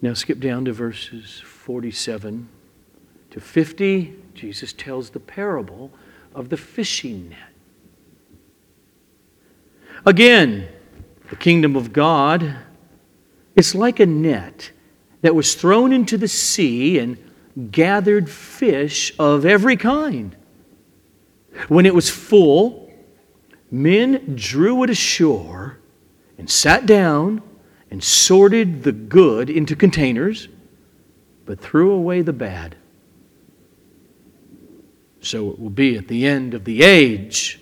Now, 0.00 0.14
skip 0.14 0.40
down 0.40 0.64
to 0.64 0.72
verses 0.72 1.42
47 1.44 2.48
to 3.32 3.40
50. 3.40 4.14
Jesus 4.32 4.72
tells 4.72 5.10
the 5.10 5.20
parable 5.20 5.92
of 6.34 6.48
the 6.48 6.56
fishing 6.56 7.28
net. 7.28 7.55
Again, 10.06 10.68
the 11.30 11.36
kingdom 11.36 11.74
of 11.74 11.92
God, 11.92 12.56
it's 13.56 13.74
like 13.74 13.98
a 13.98 14.06
net 14.06 14.70
that 15.22 15.34
was 15.34 15.56
thrown 15.56 15.92
into 15.92 16.16
the 16.16 16.28
sea 16.28 17.00
and 17.00 17.18
gathered 17.72 18.30
fish 18.30 19.12
of 19.18 19.44
every 19.44 19.76
kind. 19.76 20.36
When 21.66 21.86
it 21.86 21.94
was 21.94 22.08
full, 22.08 22.92
men 23.70 24.36
drew 24.36 24.84
it 24.84 24.90
ashore 24.90 25.78
and 26.38 26.48
sat 26.48 26.86
down 26.86 27.42
and 27.90 28.02
sorted 28.04 28.84
the 28.84 28.92
good 28.92 29.50
into 29.50 29.74
containers, 29.74 30.48
but 31.46 31.58
threw 31.58 31.90
away 31.90 32.22
the 32.22 32.32
bad. 32.32 32.76
So 35.20 35.50
it 35.50 35.58
will 35.58 35.70
be 35.70 35.96
at 35.96 36.06
the 36.06 36.26
end 36.26 36.54
of 36.54 36.64
the 36.64 36.82
age. 36.82 37.58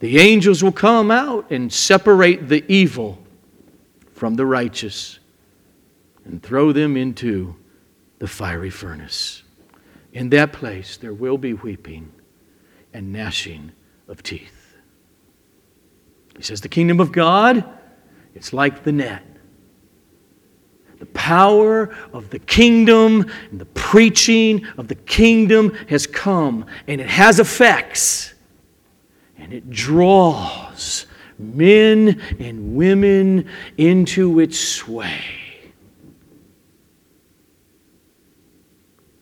The 0.00 0.18
angels 0.18 0.62
will 0.62 0.72
come 0.72 1.10
out 1.10 1.50
and 1.50 1.72
separate 1.72 2.48
the 2.48 2.64
evil 2.72 3.18
from 4.12 4.34
the 4.34 4.46
righteous 4.46 5.18
and 6.24 6.42
throw 6.42 6.72
them 6.72 6.96
into 6.96 7.56
the 8.18 8.28
fiery 8.28 8.70
furnace. 8.70 9.42
In 10.12 10.30
that 10.30 10.52
place, 10.52 10.96
there 10.96 11.14
will 11.14 11.38
be 11.38 11.54
weeping 11.54 12.12
and 12.92 13.12
gnashing 13.12 13.72
of 14.08 14.22
teeth. 14.22 14.76
He 16.36 16.42
says, 16.42 16.60
The 16.60 16.68
kingdom 16.68 17.00
of 17.00 17.12
God, 17.12 17.64
it's 18.34 18.52
like 18.52 18.84
the 18.84 18.92
net. 18.92 19.24
The 20.98 21.06
power 21.06 21.94
of 22.12 22.30
the 22.30 22.40
kingdom 22.40 23.30
and 23.50 23.60
the 23.60 23.66
preaching 23.66 24.66
of 24.76 24.88
the 24.88 24.96
kingdom 24.96 25.72
has 25.88 26.06
come, 26.06 26.66
and 26.88 27.00
it 27.00 27.08
has 27.08 27.38
effects, 27.38 28.34
and 29.48 29.54
it 29.54 29.70
draws 29.70 31.06
men 31.38 32.20
and 32.38 32.76
women 32.76 33.48
into 33.76 34.40
its 34.40 34.58
sway. 34.58 35.38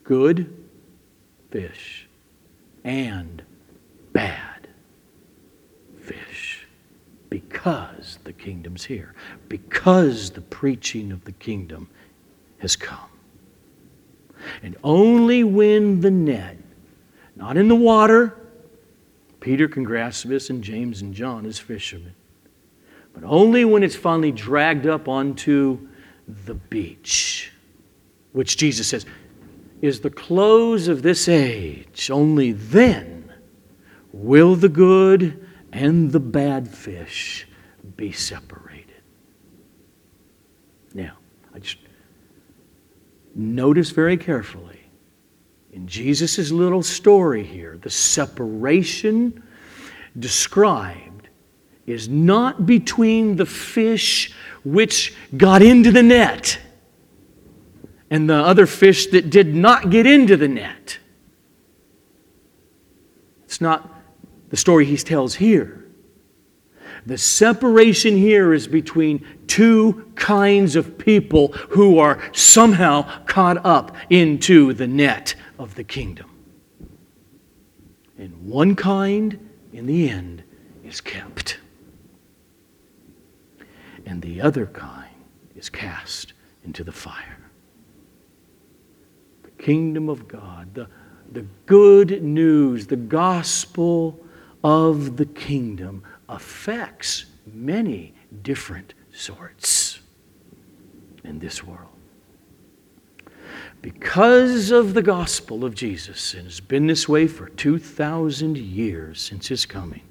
good 0.07 0.55
fish 1.51 2.09
and 2.85 3.43
bad 4.12 4.68
fish 6.01 6.66
because 7.29 8.20
the 8.22 8.33
kingdom's 8.33 8.85
here, 8.85 9.14
because 9.49 10.31
the 10.31 10.41
preaching 10.41 11.11
of 11.11 11.24
the 11.24 11.33
kingdom 11.33 11.89
has 12.59 12.77
come. 12.77 13.11
And 14.62 14.77
only 14.85 15.43
when 15.43 16.01
the 16.01 16.11
net, 16.11 16.57
not 17.35 17.57
in 17.57 17.66
the 17.66 17.74
water, 17.74 18.39
Peter 19.47 19.68
can 19.68 19.84
grasp 19.84 20.26
this, 20.26 20.51
and 20.51 20.61
James 20.61 21.03
and 21.03 21.14
John 21.14 21.47
as 21.47 21.57
fishermen, 21.57 22.16
but 23.14 23.22
only 23.22 23.64
when 23.64 23.84
it's 23.84 23.94
finally 23.94 24.32
dragged 24.32 24.88
up 24.88 25.07
onto 25.07 25.86
the 26.26 26.55
beach, 26.55 27.53
which 28.32 28.57
Jesus 28.57 28.88
says 28.88 29.07
is 29.80 30.01
the 30.01 30.11
close 30.11 30.88
of 30.88 31.03
this 31.03 31.28
age. 31.28 32.11
Only 32.11 32.51
then 32.51 33.32
will 34.12 34.57
the 34.57 34.68
good 34.68 35.47
and 35.72 36.11
the 36.11 36.18
bad 36.18 36.66
fish 36.66 37.47
be 37.97 38.11
separated. 38.11 39.01
Now, 40.92 41.18
I 41.55 41.61
just 41.61 41.78
notice 43.36 43.90
very 43.90 44.16
carefully 44.16 44.76
in 45.77 45.87
Jesus' 45.87 46.51
little 46.51 46.83
story 46.83 47.45
here, 47.45 47.79
the 47.83 47.91
separation 47.91 49.43
described 50.18 51.29
is 51.87 52.09
not 52.09 52.64
between 52.64 53.37
the 53.37 53.45
fish 53.45 54.33
which 54.64 55.14
got 55.37 55.61
into 55.61 55.93
the 55.93 56.03
net 56.03 56.59
and 58.09 58.29
the 58.29 58.35
other 58.35 58.64
fish 58.64 59.09
that 59.09 59.29
did 59.29 59.55
not 59.55 59.91
get 59.91 60.07
into 60.07 60.39
the 60.39 60.49
net. 60.49 60.99
It's 63.45 63.61
not 63.61 63.87
the 64.49 64.57
story 64.57 64.87
he 64.87 64.97
tells 64.97 65.35
here. 65.35 65.85
The 67.05 67.18
separation 67.18 68.16
here 68.16 68.55
is 68.55 68.66
between 68.66 69.27
two 69.47 70.11
kinds 70.14 70.74
of 70.74 70.97
people 70.97 71.49
who 71.49 71.99
are 71.99 72.18
somehow 72.33 73.24
caught 73.27 73.64
up 73.64 73.95
into 74.09 74.72
the 74.72 74.87
net 74.87 75.35
of 75.59 75.74
the 75.74 75.84
kingdom. 75.84 76.30
And 78.18 78.46
one 78.46 78.74
kind, 78.74 79.50
in 79.72 79.86
the 79.86 80.09
end, 80.09 80.42
is 80.84 81.00
kept, 81.00 81.59
and 84.07 84.22
the 84.22 84.40
other 84.40 84.66
kind 84.66 85.14
is 85.57 85.68
cast 85.68 86.32
into 86.64 86.84
the 86.84 86.92
fire. 86.92 87.38
The 89.42 89.50
kingdom 89.62 90.09
of 90.09 90.28
God, 90.28 90.74
the, 90.74 90.88
the 91.32 91.46
good 91.66 92.22
news, 92.22 92.86
the 92.86 92.96
gospel 92.96 94.18
of 94.62 95.16
the 95.16 95.26
kingdom 95.26 96.02
affects 96.28 97.26
many 97.52 98.14
different 98.42 98.94
sorts 99.12 100.00
in 101.24 101.38
this 101.38 101.64
world. 101.64 101.95
Because 103.83 104.70
of 104.70 104.95
the 104.95 105.03
gospel 105.03 105.64
of 105.64 105.74
Jesus, 105.74 106.35
and 106.35 106.45
has 106.45 106.61
been 106.61 106.87
this 106.87 107.09
way 107.09 107.27
for 107.29 107.49
2,000 107.49 108.57
years 108.57 109.20
since 109.20 109.47
his 109.47 109.64
coming, 109.64 110.03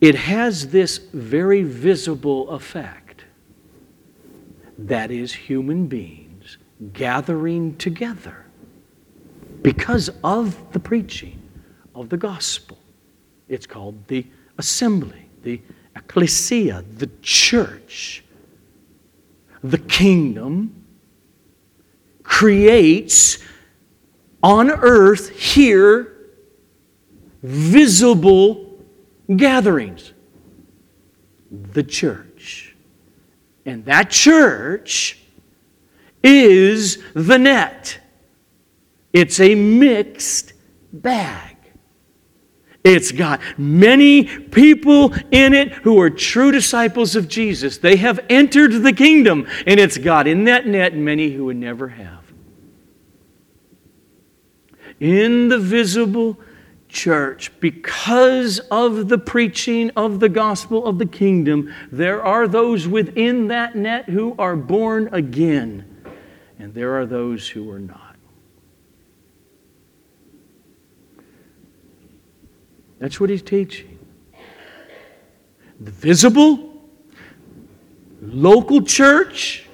it 0.00 0.14
has 0.14 0.68
this 0.68 0.98
very 0.98 1.62
visible 1.62 2.50
effect 2.50 3.24
that 4.76 5.10
is, 5.10 5.32
human 5.32 5.86
beings 5.86 6.58
gathering 6.92 7.76
together 7.76 8.44
because 9.62 10.10
of 10.22 10.72
the 10.72 10.80
preaching 10.80 11.40
of 11.94 12.08
the 12.08 12.16
gospel. 12.16 12.76
It's 13.48 13.66
called 13.66 14.08
the 14.08 14.26
assembly, 14.58 15.28
the 15.42 15.60
ecclesia, 15.96 16.84
the 16.96 17.08
church. 17.22 18.24
The 19.62 19.78
kingdom 19.78 20.83
creates 22.34 23.38
on 24.42 24.68
earth 24.68 25.28
here 25.28 26.16
visible 27.44 28.76
gatherings. 29.36 30.12
The 31.52 31.84
church. 31.84 32.74
And 33.64 33.84
that 33.84 34.10
church 34.10 35.16
is 36.24 37.00
the 37.14 37.38
net. 37.38 38.00
It's 39.12 39.38
a 39.38 39.54
mixed 39.54 40.54
bag. 40.92 41.56
It's 42.82 43.12
got 43.12 43.40
many 43.56 44.24
people 44.24 45.14
in 45.30 45.54
it 45.54 45.70
who 45.72 46.00
are 46.00 46.10
true 46.10 46.50
disciples 46.50 47.14
of 47.14 47.28
Jesus. 47.28 47.78
They 47.78 47.94
have 47.94 48.18
entered 48.28 48.82
the 48.82 48.92
kingdom, 48.92 49.46
and 49.68 49.78
it's 49.78 49.98
got 49.98 50.26
in 50.26 50.44
that 50.44 50.66
net 50.66 50.96
many 50.96 51.30
who 51.30 51.44
would 51.44 51.56
never 51.56 51.86
have. 51.90 52.23
In 55.04 55.50
the 55.50 55.58
visible 55.58 56.40
church, 56.88 57.52
because 57.60 58.58
of 58.70 59.10
the 59.10 59.18
preaching 59.18 59.90
of 59.96 60.18
the 60.18 60.30
gospel 60.30 60.86
of 60.86 60.96
the 60.96 61.04
kingdom, 61.04 61.70
there 61.92 62.22
are 62.22 62.48
those 62.48 62.88
within 62.88 63.48
that 63.48 63.76
net 63.76 64.08
who 64.08 64.34
are 64.38 64.56
born 64.56 65.10
again, 65.12 65.84
and 66.58 66.72
there 66.72 66.98
are 66.98 67.04
those 67.04 67.46
who 67.46 67.70
are 67.70 67.78
not. 67.78 68.16
That's 72.98 73.20
what 73.20 73.28
he's 73.28 73.42
teaching. 73.42 73.98
The 75.80 75.90
visible, 75.90 76.82
local 78.22 78.80
church, 78.80 79.66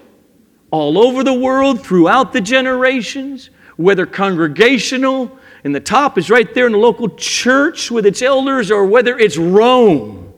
all 0.73 0.99
over 0.99 1.23
the 1.23 1.35
world, 1.35 1.87
throughout 1.87 2.33
the 2.33 2.41
generations, 2.41 3.51
whether 3.81 4.05
congregational, 4.05 5.39
and 5.65 5.75
the 5.75 5.81
top 5.81 6.19
is 6.19 6.29
right 6.29 6.53
there 6.55 6.67
in 6.67 6.73
the 6.73 6.79
local 6.79 7.09
church 7.17 7.91
with 7.91 8.05
its 8.05 8.21
elders, 8.21 8.71
or 8.71 8.85
whether 8.85 9.19
it's 9.19 9.39
Rome 9.39 10.33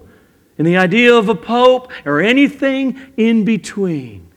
and 0.58 0.66
the 0.66 0.76
idea 0.76 1.14
of 1.14 1.28
a 1.28 1.34
pope, 1.34 1.90
or 2.04 2.20
anything 2.20 3.00
in 3.16 3.44
between. 3.44 4.28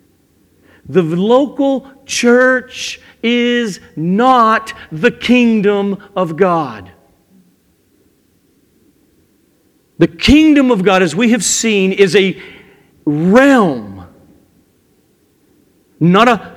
The 0.88 1.03
local 1.03 1.91
church 2.06 2.99
is 3.22 3.80
not 3.95 4.74
the 4.91 5.12
kingdom 5.12 6.01
of 6.16 6.38
God. 6.38 6.91
The 9.97 10.08
kingdom 10.08 10.72
of 10.72 10.84
God, 10.84 11.03
as 11.03 11.16
we 11.16 11.32
have 11.32 11.43
seen, 11.43 11.91
is 11.91 12.16
a 12.16 12.41
realm, 13.06 14.08
not 15.99 16.28
a 16.28 16.55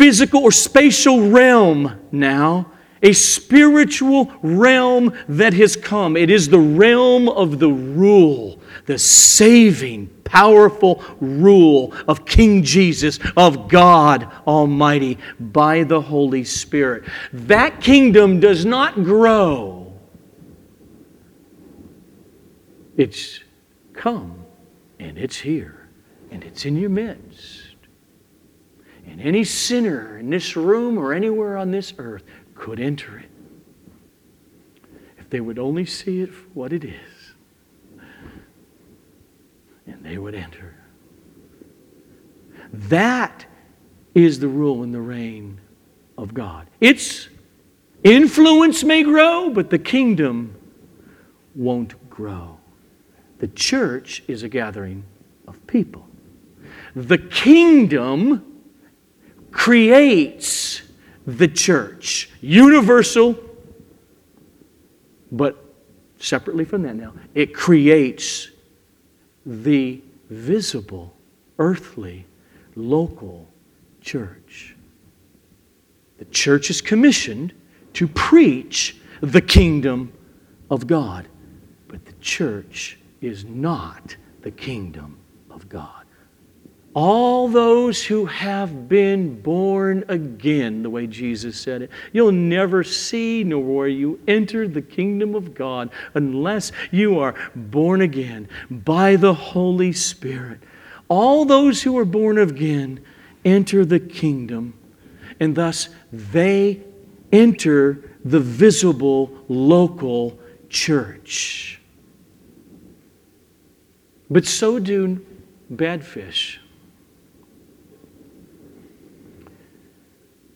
physical 0.00 0.42
or 0.42 0.52
spatial 0.52 1.28
realm 1.28 2.00
now, 2.10 2.72
a 3.02 3.12
spiritual 3.12 4.32
realm 4.42 5.12
that 5.28 5.52
has 5.54 5.76
come. 5.76 6.16
It 6.16 6.30
is 6.30 6.48
the 6.48 6.58
realm 6.58 7.28
of 7.28 7.58
the 7.58 7.68
rule, 7.70 8.58
the 8.86 8.98
saving, 8.98 10.08
powerful 10.24 11.04
rule 11.20 11.92
of 12.08 12.24
King 12.24 12.62
Jesus, 12.62 13.18
of 13.36 13.68
God 13.68 14.30
Almighty 14.46 15.18
by 15.38 15.84
the 15.84 16.00
Holy 16.00 16.44
Spirit. 16.44 17.04
That 17.32 17.80
kingdom 17.80 18.40
does 18.40 18.64
not 18.64 18.94
grow 19.04 19.80
It's 23.00 23.40
come 23.94 24.44
and 24.98 25.16
it's 25.16 25.38
here 25.38 25.88
and 26.30 26.44
it's 26.44 26.66
in 26.66 26.76
your 26.76 26.90
midst. 26.90 27.59
And 29.20 29.28
any 29.28 29.44
sinner 29.44 30.16
in 30.16 30.30
this 30.30 30.56
room 30.56 30.96
or 30.96 31.12
anywhere 31.12 31.58
on 31.58 31.70
this 31.70 31.92
earth 31.98 32.22
could 32.54 32.80
enter 32.80 33.18
it 33.18 33.28
if 35.18 35.28
they 35.28 35.42
would 35.42 35.58
only 35.58 35.84
see 35.84 36.22
it 36.22 36.32
for 36.32 36.48
what 36.54 36.72
it 36.72 36.84
is. 36.84 37.34
And 39.86 40.02
they 40.02 40.16
would 40.16 40.34
enter. 40.34 40.74
That 42.72 43.44
is 44.14 44.40
the 44.40 44.48
rule 44.48 44.82
and 44.82 44.94
the 44.94 45.02
reign 45.02 45.60
of 46.16 46.32
God. 46.32 46.68
Its 46.80 47.28
influence 48.02 48.82
may 48.82 49.02
grow, 49.02 49.50
but 49.50 49.68
the 49.68 49.78
kingdom 49.78 50.56
won't 51.54 52.08
grow. 52.08 52.56
The 53.36 53.48
church 53.48 54.22
is 54.28 54.42
a 54.44 54.48
gathering 54.48 55.04
of 55.46 55.66
people. 55.66 56.08
The 56.96 57.18
kingdom 57.18 58.46
creates 59.52 60.82
the 61.26 61.48
church, 61.48 62.30
universal, 62.40 63.38
but 65.32 65.64
separately 66.18 66.64
from 66.64 66.82
that 66.82 66.96
now, 66.96 67.12
it 67.34 67.54
creates 67.54 68.48
the 69.46 70.00
visible, 70.28 71.14
earthly, 71.58 72.26
local 72.76 73.48
church. 74.00 74.76
The 76.18 76.24
church 76.26 76.70
is 76.70 76.80
commissioned 76.80 77.52
to 77.94 78.06
preach 78.06 78.96
the 79.20 79.40
kingdom 79.40 80.12
of 80.70 80.86
God, 80.86 81.28
but 81.88 82.04
the 82.04 82.12
church 82.20 82.98
is 83.20 83.44
not 83.44 84.16
the 84.42 84.50
kingdom 84.50 85.18
of 85.50 85.68
God. 85.68 85.99
All 86.92 87.46
those 87.46 88.04
who 88.04 88.26
have 88.26 88.88
been 88.88 89.40
born 89.40 90.04
again, 90.08 90.82
the 90.82 90.90
way 90.90 91.06
Jesus 91.06 91.58
said 91.58 91.82
it. 91.82 91.90
You'll 92.12 92.32
never 92.32 92.82
see 92.82 93.44
nor 93.44 93.62
will 93.62 93.88
you 93.88 94.18
enter 94.26 94.66
the 94.66 94.82
kingdom 94.82 95.34
of 95.34 95.54
God 95.54 95.90
unless 96.14 96.72
you 96.90 97.20
are 97.20 97.34
born 97.54 98.00
again 98.00 98.48
by 98.70 99.16
the 99.16 99.34
Holy 99.34 99.92
Spirit. 99.92 100.60
All 101.08 101.44
those 101.44 101.82
who 101.82 101.96
are 101.96 102.04
born 102.04 102.38
again 102.38 103.00
enter 103.44 103.84
the 103.84 104.00
kingdom, 104.00 104.74
and 105.38 105.54
thus 105.54 105.88
they 106.12 106.80
enter 107.32 108.10
the 108.24 108.40
visible 108.40 109.30
local 109.48 110.38
church. 110.68 111.80
But 114.28 114.44
so 114.46 114.78
do 114.78 115.24
bad 115.68 116.04
fish. 116.04 116.59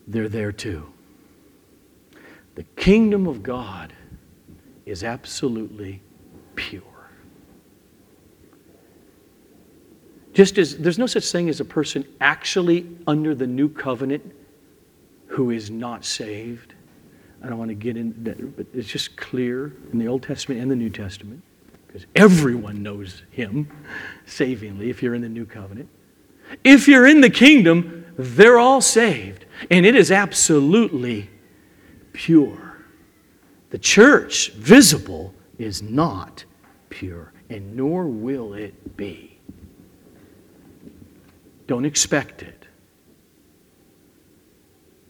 They're 0.07 0.29
there 0.29 0.51
too. 0.51 0.87
The 2.55 2.63
kingdom 2.75 3.27
of 3.27 3.43
God 3.43 3.93
is 4.85 5.03
absolutely 5.03 6.01
pure. 6.55 6.81
Just 10.33 10.57
as 10.57 10.77
there's 10.77 10.99
no 10.99 11.07
such 11.07 11.31
thing 11.31 11.49
as 11.49 11.59
a 11.59 11.65
person 11.65 12.05
actually 12.19 12.87
under 13.07 13.33
the 13.33 13.47
new 13.47 13.69
covenant 13.69 14.33
who 15.27 15.51
is 15.51 15.69
not 15.69 16.05
saved. 16.05 16.73
I 17.43 17.47
don't 17.47 17.57
want 17.57 17.69
to 17.69 17.75
get 17.75 17.97
into 17.97 18.19
that, 18.21 18.55
but 18.55 18.67
it's 18.73 18.87
just 18.87 19.17
clear 19.17 19.73
in 19.91 19.99
the 19.99 20.07
Old 20.07 20.23
Testament 20.23 20.61
and 20.61 20.69
the 20.69 20.75
New 20.75 20.89
Testament 20.89 21.41
because 21.87 22.05
everyone 22.15 22.83
knows 22.83 23.23
Him 23.31 23.69
savingly 24.25 24.89
if 24.89 25.01
you're 25.01 25.15
in 25.15 25.21
the 25.21 25.29
new 25.29 25.45
covenant. 25.45 25.89
If 26.63 26.87
you're 26.87 27.07
in 27.07 27.21
the 27.21 27.29
kingdom, 27.29 28.05
they're 28.17 28.59
all 28.59 28.81
saved. 28.81 29.45
And 29.69 29.85
it 29.85 29.95
is 29.95 30.11
absolutely 30.11 31.29
pure. 32.13 32.77
The 33.69 33.77
church, 33.77 34.51
visible, 34.51 35.33
is 35.57 35.81
not 35.81 36.45
pure, 36.89 37.33
and 37.49 37.75
nor 37.75 38.05
will 38.05 38.53
it 38.53 38.95
be. 38.97 39.37
Don't 41.67 41.85
expect 41.85 42.41
it. 42.41 42.67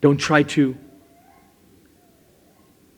Don't 0.02 0.18
try 0.18 0.44
to 0.44 0.78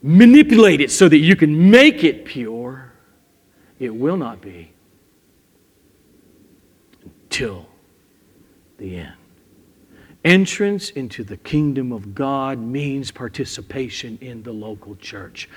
manipulate 0.02 0.80
it 0.80 0.90
so 0.90 1.08
that 1.08 1.18
you 1.18 1.34
can 1.34 1.70
make 1.70 2.04
it 2.04 2.24
pure. 2.24 2.92
It 3.78 3.94
will 3.94 4.16
not 4.16 4.40
be 4.40 4.72
until 7.24 7.67
the 8.78 8.96
end. 8.96 9.14
Entrance 10.24 10.90
into 10.90 11.22
the 11.22 11.36
kingdom 11.36 11.92
of 11.92 12.14
God 12.14 12.58
means 12.58 13.10
participation 13.10 14.18
in 14.20 14.42
the 14.42 14.52
local 14.52 14.96
church. 14.96 15.48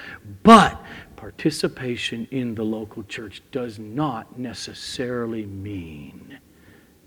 But 0.44 0.82
participation 1.16 2.28
in 2.30 2.54
the 2.54 2.64
local 2.64 3.04
church 3.04 3.42
does 3.52 3.80
not 3.80 4.38
necessarily 4.38 5.46
mean 5.46 6.38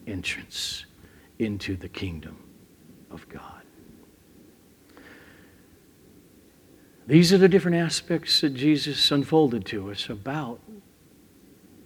entrance 0.07 0.87
into 1.39 1.77
the 1.77 1.89
kingdom 1.89 2.37
of 3.11 3.29
God. 3.29 3.63
These 7.07 7.33
are 7.33 7.39
the 7.39 7.49
different 7.49 7.77
aspects 7.77 8.41
that 8.41 8.55
Jesus 8.55 9.11
unfolded 9.11 9.65
to 9.67 9.91
us 9.91 10.09
about 10.09 10.61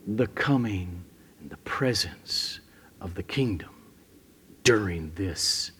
the 0.06 0.28
coming 0.28 1.04
and 1.40 1.50
the 1.50 1.56
presence 1.58 2.60
of 3.00 3.14
the 3.14 3.22
kingdom 3.22 3.77
during 4.68 5.10
this 5.14 5.70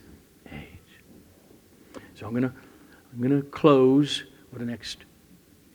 age. 0.50 0.64
So 2.14 2.24
I'm 2.24 2.32
going 2.32 2.44
to 2.44 2.52
I'm 3.12 3.18
going 3.20 3.38
to 3.38 3.46
close 3.48 4.24
for 4.50 4.58
the 4.58 4.64
next 4.64 5.04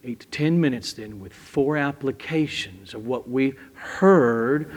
eight 0.03 0.21
to 0.21 0.27
ten 0.29 0.59
minutes 0.59 0.93
then 0.93 1.19
with 1.19 1.31
four 1.31 1.77
applications 1.77 2.95
of 2.95 3.05
what 3.05 3.29
we 3.29 3.53
heard 3.75 4.71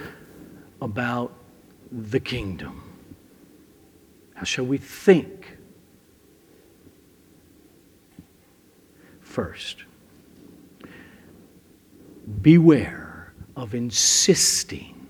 about 0.82 1.32
the 1.90 2.20
kingdom. 2.20 2.82
How 4.34 4.44
shall 4.44 4.66
we 4.66 4.76
think? 4.76 5.56
First, 9.22 9.84
beware 12.42 13.32
of 13.56 13.74
insisting 13.74 15.06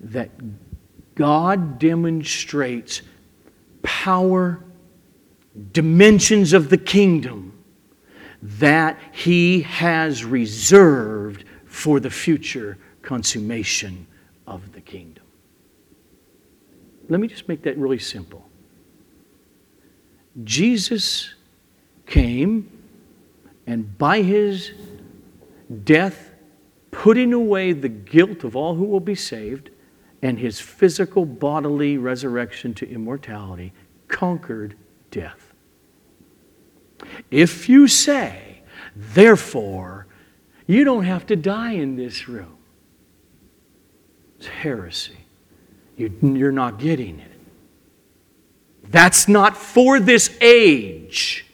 that 0.00 0.30
God 1.14 1.78
demonstrates 1.78 3.02
power, 3.82 4.62
dimensions 5.72 6.52
of 6.52 6.70
the 6.70 6.78
kingdom 6.78 7.58
that 8.42 8.98
He 9.12 9.62
has 9.62 10.24
reserved 10.24 11.44
for 11.64 12.00
the 12.00 12.10
future 12.10 12.78
consummation 13.02 14.06
of 14.46 14.72
the 14.72 14.80
kingdom. 14.80 15.24
Let 17.08 17.20
me 17.20 17.28
just 17.28 17.48
make 17.48 17.62
that 17.62 17.76
really 17.76 17.98
simple. 17.98 18.48
Jesus 20.44 21.34
came 22.06 22.70
and 23.66 23.96
by 23.98 24.22
his 24.22 24.72
death, 25.84 26.30
putting 26.90 27.32
away 27.32 27.72
the 27.72 27.88
guilt 27.88 28.44
of 28.44 28.56
all 28.56 28.74
who 28.74 28.84
will 28.84 29.00
be 29.00 29.14
saved, 29.14 29.70
and 30.22 30.38
his 30.38 30.60
physical 30.60 31.26
bodily 31.26 31.98
resurrection 31.98 32.72
to 32.74 32.88
immortality 32.88 33.72
conquered 34.06 34.76
death. 35.10 35.52
If 37.30 37.68
you 37.68 37.88
say, 37.88 38.62
therefore, 38.94 40.06
you 40.66 40.84
don't 40.84 41.04
have 41.04 41.26
to 41.26 41.36
die 41.36 41.72
in 41.72 41.96
this 41.96 42.28
room, 42.28 42.56
it's 44.38 44.46
heresy. 44.46 45.18
You, 45.96 46.46
are 46.46 46.52
not 46.52 46.78
getting 46.78 47.20
it. 47.20 47.30
That's 48.84 49.28
not 49.28 49.56
for 49.56 50.00
this 50.00 50.36
age. 50.40 51.46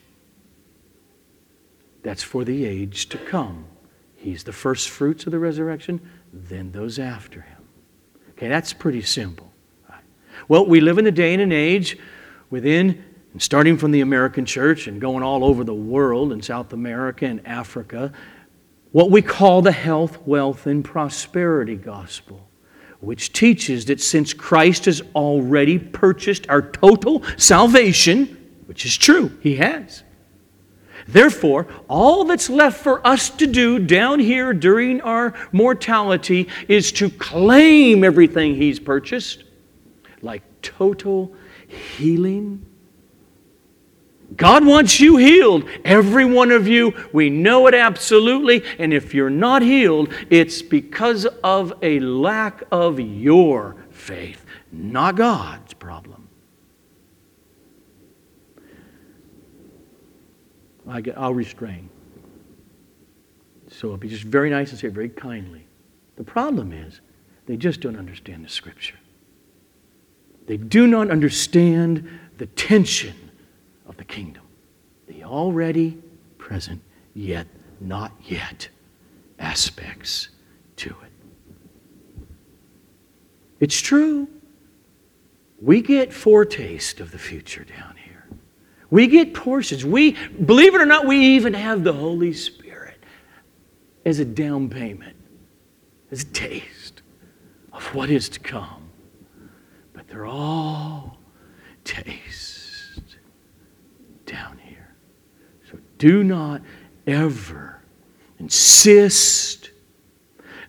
That's 2.02 2.22
for 2.22 2.44
the 2.44 2.64
age 2.64 3.08
to 3.10 3.18
come. 3.18 3.66
He's 4.16 4.44
the 4.44 4.52
first 4.52 4.88
fruits 4.88 5.26
of 5.26 5.32
the 5.32 5.38
resurrection, 5.38 6.00
then 6.32 6.72
those 6.72 6.98
after 6.98 7.42
him. 7.42 7.57
Okay, 8.38 8.46
that's 8.46 8.72
pretty 8.72 9.02
simple. 9.02 9.52
Well, 10.46 10.64
we 10.64 10.78
live 10.80 10.98
in 10.98 11.08
a 11.08 11.10
day 11.10 11.32
and 11.32 11.42
an 11.42 11.50
age 11.50 11.98
within, 12.50 13.04
and 13.32 13.42
starting 13.42 13.76
from 13.76 13.90
the 13.90 14.00
American 14.00 14.46
church 14.46 14.86
and 14.86 15.00
going 15.00 15.24
all 15.24 15.44
over 15.44 15.64
the 15.64 15.74
world 15.74 16.30
in 16.30 16.40
South 16.40 16.72
America 16.72 17.26
and 17.26 17.44
Africa, 17.44 18.12
what 18.92 19.10
we 19.10 19.22
call 19.22 19.60
the 19.60 19.72
health, 19.72 20.24
wealth, 20.24 20.68
and 20.68 20.84
prosperity 20.84 21.74
gospel, 21.74 22.48
which 23.00 23.32
teaches 23.32 23.86
that 23.86 24.00
since 24.00 24.32
Christ 24.32 24.84
has 24.84 25.02
already 25.16 25.76
purchased 25.76 26.48
our 26.48 26.62
total 26.62 27.24
salvation, 27.38 28.36
which 28.66 28.86
is 28.86 28.96
true, 28.96 29.36
He 29.42 29.56
has. 29.56 30.04
Therefore, 31.08 31.66
all 31.88 32.24
that's 32.24 32.50
left 32.50 32.82
for 32.82 33.04
us 33.06 33.30
to 33.30 33.46
do 33.46 33.78
down 33.78 34.20
here 34.20 34.52
during 34.52 35.00
our 35.00 35.32
mortality 35.52 36.48
is 36.68 36.92
to 36.92 37.08
claim 37.08 38.04
everything 38.04 38.54
He's 38.54 38.78
purchased, 38.78 39.44
like 40.20 40.42
total 40.60 41.34
healing. 41.66 42.66
God 44.36 44.66
wants 44.66 45.00
you 45.00 45.16
healed. 45.16 45.64
Every 45.82 46.26
one 46.26 46.50
of 46.50 46.68
you, 46.68 46.92
we 47.14 47.30
know 47.30 47.66
it 47.68 47.74
absolutely. 47.74 48.62
And 48.78 48.92
if 48.92 49.14
you're 49.14 49.30
not 49.30 49.62
healed, 49.62 50.12
it's 50.28 50.60
because 50.60 51.24
of 51.42 51.72
a 51.80 52.00
lack 52.00 52.62
of 52.70 53.00
your 53.00 53.76
faith, 53.90 54.44
not 54.70 55.16
God's 55.16 55.72
problem. 55.72 56.17
I 60.88 61.00
get, 61.00 61.18
I'll 61.18 61.34
restrain. 61.34 61.88
So 63.70 63.88
it'll 63.88 63.98
be 63.98 64.08
just 64.08 64.24
very 64.24 64.50
nice 64.50 64.70
and 64.70 64.78
say 64.78 64.88
it 64.88 64.94
very 64.94 65.08
kindly. 65.08 65.66
The 66.16 66.24
problem 66.24 66.72
is 66.72 67.00
they 67.46 67.56
just 67.56 67.80
don't 67.80 67.96
understand 67.96 68.44
the 68.44 68.48
scripture. 68.48 68.98
They 70.46 70.56
do 70.56 70.86
not 70.86 71.10
understand 71.10 72.08
the 72.38 72.46
tension 72.46 73.14
of 73.86 73.96
the 73.98 74.04
kingdom. 74.04 74.42
The 75.06 75.24
already 75.24 75.98
present, 76.38 76.82
yet 77.14 77.46
not 77.80 78.12
yet 78.24 78.68
aspects 79.38 80.28
to 80.76 80.90
it. 80.90 81.12
It's 83.60 83.80
true. 83.80 84.28
We 85.60 85.82
get 85.82 86.12
foretaste 86.12 87.00
of 87.00 87.10
the 87.10 87.18
future 87.18 87.64
down. 87.64 87.87
We 88.90 89.06
get 89.06 89.34
portions. 89.34 89.84
We, 89.84 90.12
believe 90.44 90.74
it 90.74 90.80
or 90.80 90.86
not, 90.86 91.06
we 91.06 91.18
even 91.18 91.54
have 91.54 91.84
the 91.84 91.92
Holy 91.92 92.32
Spirit 92.32 93.02
as 94.04 94.18
a 94.18 94.24
down 94.24 94.70
payment, 94.70 95.16
as 96.10 96.22
a 96.22 96.26
taste 96.26 97.02
of 97.72 97.94
what 97.94 98.10
is 98.10 98.28
to 98.30 98.40
come. 98.40 98.88
But 99.92 100.08
they're 100.08 100.26
all 100.26 101.18
taste 101.84 103.02
down 104.24 104.58
here. 104.58 104.94
So 105.70 105.78
do 105.98 106.24
not 106.24 106.62
ever 107.06 107.82
insist 108.38 109.70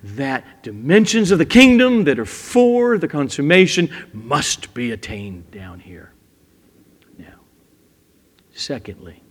that 0.04 0.64
dimensions 0.64 1.32
of 1.32 1.38
the 1.38 1.46
kingdom 1.46 2.06
that 2.06 2.20
are 2.20 2.26
for 2.26 2.98
the 2.98 3.08
consummation 3.08 3.90
must 4.14 4.74
be 4.74 4.92
attained 4.92 5.52
down 5.52 5.80
here. 5.80 6.14
Secondly, 8.60 9.24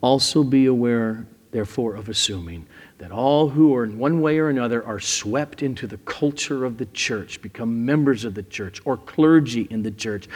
also 0.00 0.42
be 0.42 0.66
aware, 0.66 1.28
therefore, 1.52 1.94
of 1.94 2.08
assuming 2.08 2.66
that 2.98 3.12
all 3.12 3.50
who 3.50 3.72
are 3.72 3.84
in 3.84 3.98
one 3.98 4.20
way 4.20 4.40
or 4.40 4.48
another 4.48 4.84
are 4.84 4.98
swept 4.98 5.62
into 5.62 5.86
the 5.86 5.96
culture 5.98 6.64
of 6.64 6.76
the 6.76 6.86
church, 6.86 7.40
become 7.40 7.84
members 7.84 8.24
of 8.24 8.34
the 8.34 8.42
church, 8.42 8.80
or 8.84 8.96
clergy 8.96 9.68
in 9.70 9.84
the 9.84 9.92
church, 9.92 10.26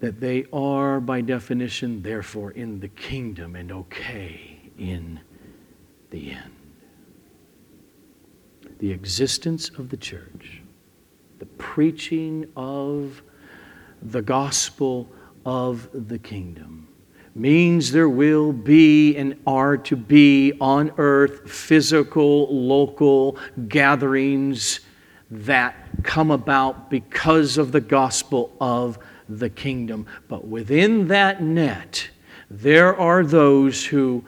that 0.00 0.20
they 0.20 0.44
are, 0.52 1.00
by 1.00 1.22
definition, 1.22 2.02
therefore, 2.02 2.50
in 2.50 2.78
the 2.78 2.88
kingdom 2.88 3.56
and 3.56 3.72
okay 3.72 4.60
in 4.78 5.18
the 6.10 6.32
end. 6.32 6.52
The 8.80 8.92
existence 8.92 9.70
of 9.70 9.88
the 9.88 9.96
church, 9.96 10.60
the 11.38 11.46
preaching 11.46 12.46
of 12.54 13.22
the 14.02 14.20
gospel 14.20 15.10
of 15.48 15.88
the 16.08 16.18
kingdom 16.18 16.86
means 17.34 17.90
there 17.90 18.08
will 18.10 18.52
be 18.52 19.16
and 19.16 19.34
are 19.46 19.78
to 19.78 19.96
be 19.96 20.52
on 20.60 20.92
earth 20.98 21.50
physical, 21.50 22.54
local 22.54 23.38
gatherings 23.66 24.80
that 25.30 25.74
come 26.02 26.30
about 26.30 26.90
because 26.90 27.56
of 27.56 27.72
the 27.72 27.80
gospel 27.80 28.52
of 28.60 28.98
the 29.26 29.48
kingdom. 29.48 30.06
But 30.28 30.46
within 30.46 31.08
that 31.08 31.42
net, 31.42 32.10
there 32.50 32.94
are 32.94 33.24
those 33.24 33.86
who, 33.86 34.22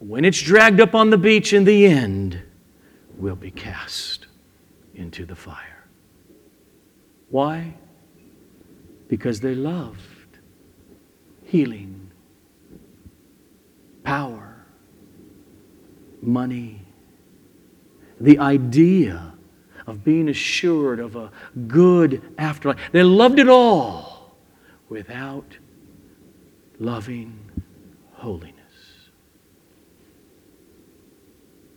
when 0.00 0.24
it's 0.24 0.42
dragged 0.42 0.80
up 0.80 0.92
on 0.92 1.10
the 1.10 1.18
beach 1.18 1.52
in 1.52 1.62
the 1.62 1.86
end, 1.86 2.42
will 3.16 3.36
be 3.36 3.52
cast 3.52 4.26
into 4.96 5.24
the 5.24 5.36
fire. 5.36 5.86
Why? 7.30 7.74
Because 9.06 9.38
they 9.38 9.54
loved 9.54 10.07
healing, 11.48 12.10
power, 14.04 14.56
money, 16.22 16.80
the 18.20 18.38
idea 18.38 19.34
of 19.86 20.04
being 20.04 20.28
assured 20.28 21.00
of 21.00 21.16
a 21.16 21.30
good 21.66 22.22
afterlife. 22.38 22.78
They 22.92 23.02
loved 23.02 23.38
it 23.38 23.48
all 23.48 24.36
without 24.88 25.56
loving 26.78 27.38
holiness. 28.12 28.54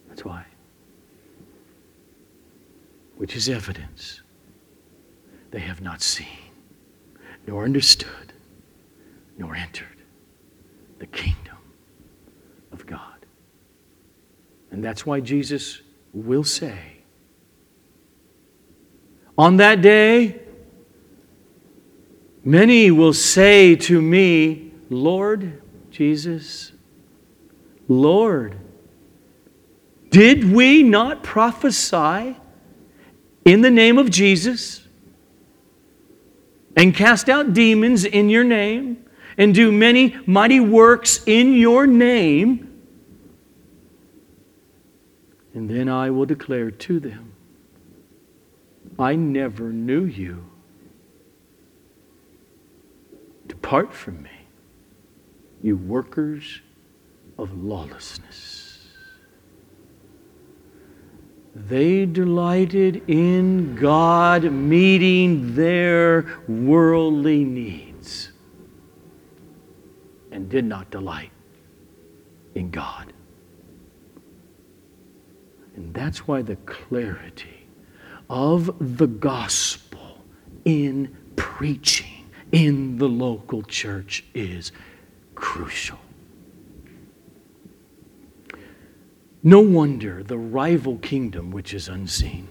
That's 0.10 0.26
why 0.26 0.46
which 3.22 3.36
is 3.36 3.48
evidence 3.48 4.22
they 5.52 5.60
have 5.60 5.80
not 5.80 6.02
seen, 6.02 6.50
nor 7.46 7.64
understood, 7.66 8.31
nor 9.42 9.56
entered 9.56 9.88
the 11.00 11.08
kingdom 11.08 11.58
of 12.72 12.86
God. 12.86 13.26
And 14.70 14.84
that's 14.84 15.04
why 15.04 15.20
Jesus 15.20 15.82
will 16.14 16.44
say, 16.44 16.78
On 19.40 19.58
that 19.58 19.82
day, 19.82 20.40
many 22.44 22.92
will 22.92 23.14
say 23.14 23.76
to 23.78 24.00
me, 24.00 24.74
Lord 24.92 25.60
Jesus, 25.90 26.72
Lord, 27.88 28.60
did 30.12 30.52
we 30.54 30.84
not 30.84 31.24
prophesy 31.24 32.38
in 33.44 33.62
the 33.62 33.72
name 33.72 33.98
of 33.98 34.12
Jesus 34.12 34.88
and 36.76 36.94
cast 36.94 37.28
out 37.28 37.54
demons 37.54 38.06
in 38.06 38.30
your 38.30 38.44
name 38.44 39.04
and 39.38 39.54
do 39.54 39.72
many 39.72 40.18
mighty 40.26 40.60
works 40.60 41.22
in 41.26 41.54
your 41.54 41.88
name. 41.88 42.68
And 45.54 45.70
then 45.70 45.90
I 45.90 46.10
will 46.10 46.26
declare 46.26 46.72
to 46.72 47.00
them, 47.00 47.34
I 48.98 49.16
never 49.16 49.72
knew 49.72 50.06
you. 50.06 50.46
Depart 53.48 53.94
from 53.94 54.24
me, 54.24 54.30
you 55.62 55.76
workers 55.76 56.62
of 57.38 57.64
lawlessness. 57.64 58.88
They 61.54 62.06
delighted 62.06 63.04
in 63.10 63.76
God 63.76 64.44
meeting 64.52 65.54
their 65.56 66.40
worldly 66.48 67.44
needs 67.44 68.31
and 70.32 70.50
did 70.50 70.66
not 70.66 70.90
delight 70.92 71.32
in 72.56 72.70
God. 72.72 73.14
And 75.76 75.94
that's 75.94 76.28
why 76.28 76.42
the 76.42 76.56
clarity 76.58 77.68
of 78.30 78.98
the 78.98 79.08
gospel 79.08 80.24
in 80.66 81.16
preaching 81.36 82.30
in 82.52 82.98
the 82.98 83.08
local 83.08 83.64
church 83.64 84.24
is 84.34 84.72
crucial. 85.36 86.00
No 89.44 89.60
wonder 89.60 90.22
the 90.22 90.38
rival 90.38 90.98
kingdom 90.98 91.52
which 91.52 91.74
is 91.74 91.88
unseen, 91.88 92.48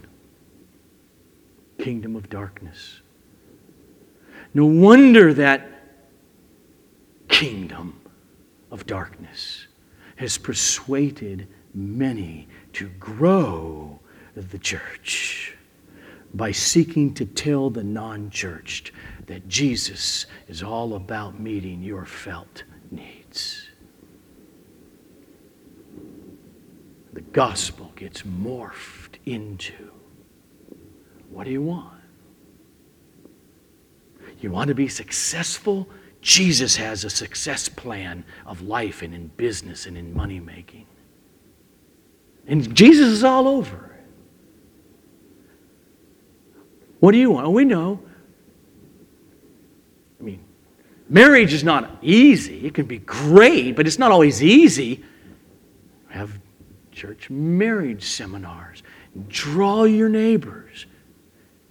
kingdom 1.78 2.16
of 2.16 2.28
darkness. 2.28 3.00
No 4.52 4.64
wonder 4.66 5.32
that 5.34 5.79
kingdom 7.30 8.00
of 8.70 8.86
darkness 8.86 9.66
has 10.16 10.36
persuaded 10.36 11.48
many 11.74 12.48
to 12.74 12.88
grow 13.00 13.98
the 14.34 14.58
church 14.58 15.56
by 16.34 16.52
seeking 16.52 17.12
to 17.14 17.24
tell 17.24 17.70
the 17.70 17.82
non 17.82 18.30
churched 18.30 18.92
that 19.26 19.48
Jesus 19.48 20.26
is 20.48 20.62
all 20.62 20.94
about 20.94 21.40
meeting 21.40 21.82
your 21.82 22.04
felt 22.04 22.64
needs. 22.90 23.70
the 27.12 27.20
gospel 27.32 27.92
gets 27.96 28.22
morphed 28.22 29.16
into 29.26 29.90
what 31.30 31.44
do 31.44 31.50
you 31.50 31.62
want? 31.62 32.00
You 34.40 34.50
want 34.50 34.68
to 34.68 34.74
be 34.74 34.88
successful? 34.88 35.88
Jesus 36.20 36.76
has 36.76 37.04
a 37.04 37.10
success 37.10 37.68
plan 37.68 38.24
of 38.44 38.62
life 38.62 39.02
and 39.02 39.14
in 39.14 39.28
business 39.28 39.86
and 39.86 39.96
in 39.96 40.14
money 40.14 40.40
making. 40.40 40.86
And 42.46 42.74
Jesus 42.74 43.08
is 43.08 43.24
all 43.24 43.48
over 43.48 43.90
What 47.00 47.12
do 47.12 47.18
you 47.18 47.30
want? 47.30 47.50
We 47.50 47.64
know. 47.64 47.98
I 50.20 50.22
mean, 50.22 50.44
marriage 51.08 51.52
is 51.52 51.64
not 51.64 51.98
easy. 52.02 52.66
It 52.66 52.74
can 52.74 52.86
be 52.86 52.98
great, 52.98 53.74
but 53.74 53.86
it's 53.86 53.98
not 53.98 54.12
always 54.12 54.42
easy. 54.42 55.02
Have 56.10 56.38
church 56.92 57.30
marriage 57.30 58.04
seminars. 58.04 58.82
Draw 59.28 59.84
your 59.84 60.10
neighbors, 60.10 60.86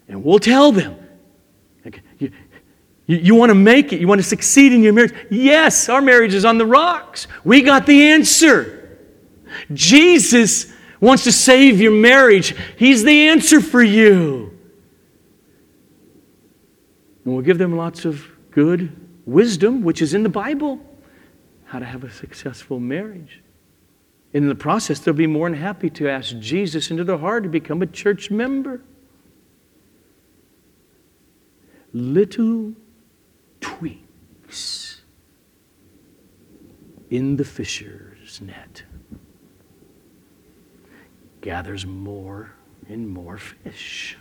and 0.08 0.24
we'll 0.24 0.40
tell 0.40 0.72
them. 0.72 0.98
You, 3.10 3.18
you, 3.18 3.36
want 3.36 3.50
to 3.50 3.56
make 3.56 3.92
it, 3.92 4.00
you 4.00 4.08
want 4.08 4.22
to 4.22 4.28
succeed 4.28 4.72
in 4.72 4.84
your 4.84 4.94
marriage. 4.94 5.16
Yes, 5.32 5.90
our 5.90 6.00
marriage 6.00 6.36
is 6.36 6.46
on 6.46 6.60
the 6.60 6.66
rocks. 6.66 7.26
We 7.44 7.64
got 7.64 7.88
the 7.88 8.12
answer. 8.12 9.00
Jesus 9.74 10.72
wants 11.02 11.24
to 11.24 11.32
save 11.32 11.82
your 11.82 11.92
marriage, 11.92 12.56
He's 12.78 13.04
the 13.04 13.30
answer 13.30 13.62
for 13.62 13.82
you. 13.82 14.56
And 17.26 17.34
we'll 17.34 17.42
give 17.42 17.58
them 17.58 17.76
lots 17.76 18.06
of 18.06 18.28
good 18.52 18.96
wisdom, 19.26 19.82
which 19.82 20.04
is 20.04 20.14
in 20.14 20.22
the 20.22 20.30
Bible, 20.30 20.80
how 21.66 21.80
to 21.80 21.86
have 21.86 22.04
a 22.04 22.12
successful 22.12 22.80
marriage. 22.80 23.42
In 24.34 24.48
the 24.48 24.56
process, 24.56 25.00
they'll 25.00 25.16
be 25.16 25.26
more 25.26 25.50
than 25.50 25.58
happy 25.58 25.90
to 25.90 26.08
ask 26.08 26.38
Jesus 26.38 26.92
into 26.92 27.04
their 27.04 27.18
heart 27.18 27.42
to 27.42 27.50
become 27.50 27.82
a 27.82 27.88
church 27.88 28.30
member. 28.30 28.84
Little 31.92 32.76
tweaks 33.62 35.02
in 37.10 37.38
the 37.38 37.46
fisher's 37.46 38.40
net 38.42 38.84
gathers 41.42 41.86
more 41.86 42.52
and 42.88 43.08
more 43.08 43.38
fish. 43.38 44.18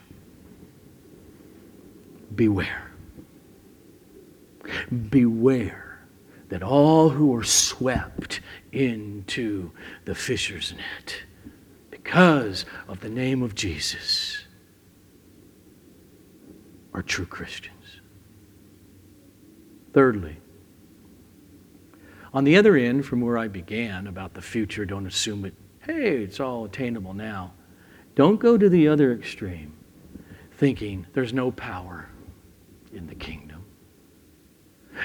beware. 2.35 2.91
Beware 5.11 6.01
that 6.49 6.63
all 6.63 7.11
who 7.11 7.35
are 7.35 7.45
swept 7.45 8.41
into 8.73 9.71
the 10.05 10.15
fisher's 10.15 10.73
net 10.75 11.23
because 11.91 12.65
of 12.87 13.01
the 13.01 13.09
name 13.09 13.43
of 13.43 13.55
Jesus 13.55 14.45
are 16.95 17.03
true 17.03 17.27
Christians. 17.27 18.01
Thirdly, 19.99 20.37
on 22.33 22.45
the 22.45 22.57
other 22.57 22.77
end, 22.77 23.05
from 23.05 23.21
where 23.21 23.37
I 23.37 23.49
began 23.49 24.07
about 24.07 24.33
the 24.33 24.41
future, 24.41 24.85
don't 24.85 25.09
assume 25.09 25.45
it, 25.45 25.55
hey, 25.81 26.19
it's 26.19 26.39
all 26.39 26.67
attainable 26.67 27.15
now. 27.15 27.53
Don't 28.15 28.39
go 28.39 28.57
to 28.57 28.69
the 28.69 28.87
other 28.87 29.13
extreme, 29.13 29.73
thinking 30.53 31.05
there's 31.15 31.33
no 31.33 31.51
power 31.51 32.09
in 32.93 33.09
the 33.09 33.17
kingdom. 33.17 33.65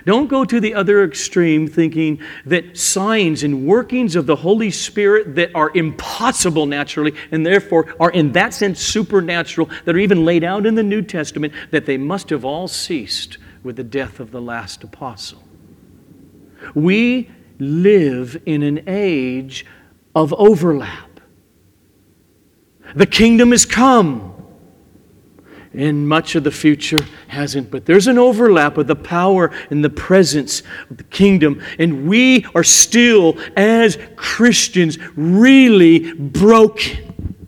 Don't 0.06 0.28
go 0.28 0.46
to 0.46 0.60
the 0.60 0.76
other 0.76 1.04
extreme 1.04 1.68
thinking 1.68 2.22
that 2.46 2.78
signs 2.78 3.42
and 3.42 3.66
workings 3.66 4.16
of 4.16 4.28
the 4.28 4.36
Holy 4.36 4.70
Spirit 4.70 5.34
that 5.34 5.50
are 5.56 5.72
impossible 5.74 6.68
naturally 6.68 7.16
and 7.32 7.44
therefore 7.44 7.96
are 8.00 8.12
in 8.12 8.32
that 8.34 8.54
sense 8.54 8.80
supernatural, 8.80 9.72
that 9.86 9.96
are 9.96 10.00
even 10.00 10.24
laid 10.24 10.44
out 10.44 10.68
in 10.68 10.76
the 10.76 10.84
New 10.84 11.02
Testament, 11.02 11.52
that 11.72 11.88
they 11.88 11.98
must 11.98 12.30
have 12.30 12.46
all 12.46 12.68
ceased 12.68 13.40
with 13.64 13.76
the 13.78 13.84
death 13.84 14.20
of 14.20 14.32
the 14.32 14.42
last 14.42 14.84
apostle. 14.84 15.44
We 16.76 17.30
live 17.60 18.42
in 18.46 18.64
an 18.64 18.84
age 18.88 19.66
of 20.16 20.34
overlap. 20.34 21.20
The 22.96 23.06
kingdom 23.06 23.52
has 23.52 23.66
come. 23.66 24.30
And 25.76 26.08
much 26.08 26.36
of 26.36 26.44
the 26.44 26.52
future 26.52 27.04
hasn't, 27.28 27.72
but 27.72 27.88
there's 27.88 28.06
an 28.06 28.20
overlap 28.20 28.78
of 28.78 28.86
the 28.86 28.96
power 28.96 29.50
and 29.72 29.84
the 29.84 29.90
presence 29.90 30.62
of 30.92 30.98
the 30.98 31.04
kingdom. 31.06 31.64
And 31.80 32.08
we 32.08 32.46
are 32.54 32.64
still, 32.64 33.40
as 33.58 33.98
Christians, 34.16 35.00
really 35.16 36.14
broken. 36.14 37.44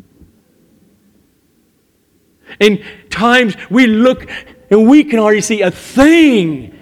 In 2.60 2.84
times 3.12 3.56
we 3.70 3.86
look 3.86 4.28
and 4.70 4.88
we 4.88 5.04
can 5.04 5.20
already 5.20 5.42
see 5.42 5.62
a 5.62 5.72
thing 5.72 6.78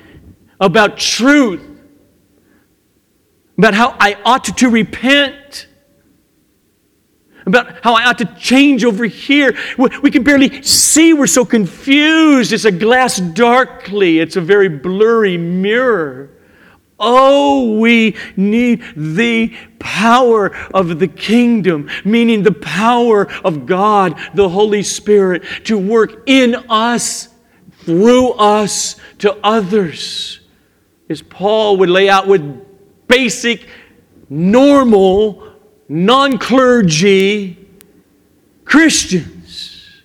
about 0.59 0.97
truth, 0.97 1.61
about 3.57 3.73
how 3.73 3.95
I 3.99 4.17
ought 4.25 4.45
to 4.45 4.69
repent 4.69 5.67
about 7.45 7.83
how 7.83 7.93
I 7.93 8.05
ought 8.05 8.17
to 8.19 8.35
change 8.39 8.85
over 8.85 9.05
here. 9.05 9.57
We 9.77 10.11
can 10.11 10.23
barely 10.23 10.63
see. 10.63 11.13
We're 11.13 11.27
so 11.27 11.45
confused. 11.45 12.53
It's 12.53 12.65
a 12.65 12.71
glass 12.71 13.17
darkly, 13.17 14.19
it's 14.19 14.35
a 14.35 14.41
very 14.41 14.69
blurry 14.69 15.37
mirror. 15.37 16.29
Oh, 16.99 17.79
we 17.79 18.15
need 18.37 18.83
the 18.95 19.53
power 19.79 20.55
of 20.73 20.99
the 20.99 21.07
kingdom, 21.07 21.89
meaning 22.05 22.43
the 22.43 22.53
power 22.53 23.29
of 23.43 23.65
God, 23.65 24.17
the 24.35 24.47
Holy 24.47 24.83
Spirit, 24.83 25.43
to 25.65 25.77
work 25.77 26.23
in 26.27 26.55
us, 26.69 27.27
through 27.85 28.31
us, 28.31 28.95
to 29.19 29.37
others. 29.43 30.39
As 31.09 31.21
Paul 31.21 31.77
would 31.77 31.89
lay 31.89 32.09
out 32.09 32.27
with 32.27 33.07
basic, 33.07 33.67
normal 34.29 35.53
non 35.87 36.37
clergy 36.37 37.57
Christians 38.65 40.01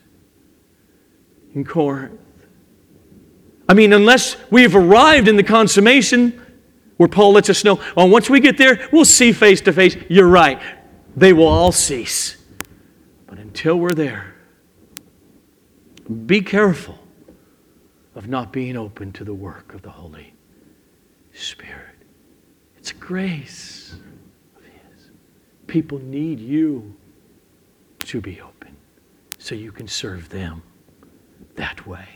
in 1.54 1.64
Corinth. 1.64 2.20
I 3.68 3.74
mean, 3.74 3.92
unless 3.92 4.36
we 4.50 4.62
have 4.62 4.74
arrived 4.74 5.28
in 5.28 5.36
the 5.36 5.42
consummation 5.42 6.40
where 6.96 7.08
Paul 7.08 7.32
lets 7.32 7.48
us 7.48 7.64
know, 7.64 7.80
oh, 7.96 8.06
once 8.06 8.28
we 8.28 8.40
get 8.40 8.58
there, 8.58 8.88
we'll 8.92 9.04
see 9.04 9.32
face 9.32 9.60
to 9.62 9.72
face. 9.72 9.96
You're 10.08 10.28
right. 10.28 10.60
They 11.16 11.32
will 11.32 11.46
all 11.46 11.72
cease. 11.72 12.36
But 13.26 13.38
until 13.38 13.78
we're 13.78 13.92
there, 13.92 14.34
be 16.26 16.40
careful 16.40 16.97
of 18.18 18.26
not 18.26 18.52
being 18.52 18.76
open 18.76 19.12
to 19.12 19.22
the 19.22 19.32
work 19.32 19.72
of 19.74 19.82
the 19.82 19.90
Holy 19.90 20.34
Spirit. 21.32 21.94
It's 22.76 22.90
grace. 22.90 23.94
Of 24.56 24.64
His. 24.64 25.10
People 25.68 26.00
need 26.00 26.40
you 26.40 26.96
to 28.00 28.20
be 28.20 28.40
open 28.40 28.74
so 29.38 29.54
you 29.54 29.70
can 29.70 29.86
serve 29.86 30.30
them 30.30 30.64
that 31.54 31.86
way 31.86 32.08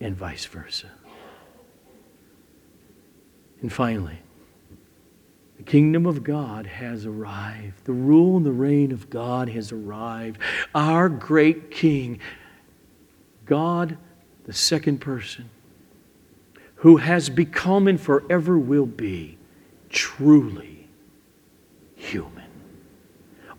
and 0.00 0.16
vice 0.16 0.46
versa. 0.46 0.90
And 3.60 3.72
finally, 3.72 4.18
the 5.58 5.62
kingdom 5.62 6.06
of 6.06 6.24
God 6.24 6.66
has 6.66 7.06
arrived. 7.06 7.84
The 7.84 7.92
rule 7.92 8.36
and 8.36 8.44
the 8.44 8.50
reign 8.50 8.90
of 8.90 9.08
God 9.10 9.48
has 9.50 9.70
arrived. 9.70 10.40
Our 10.74 11.08
great 11.08 11.70
King, 11.70 12.18
God, 13.44 13.96
the 14.48 14.52
second 14.52 14.98
person, 14.98 15.48
who 16.76 16.96
has 16.96 17.28
become 17.30 17.86
and 17.86 18.00
forever 18.00 18.58
will 18.58 18.86
be 18.86 19.38
truly 19.88 20.88
human 21.94 22.38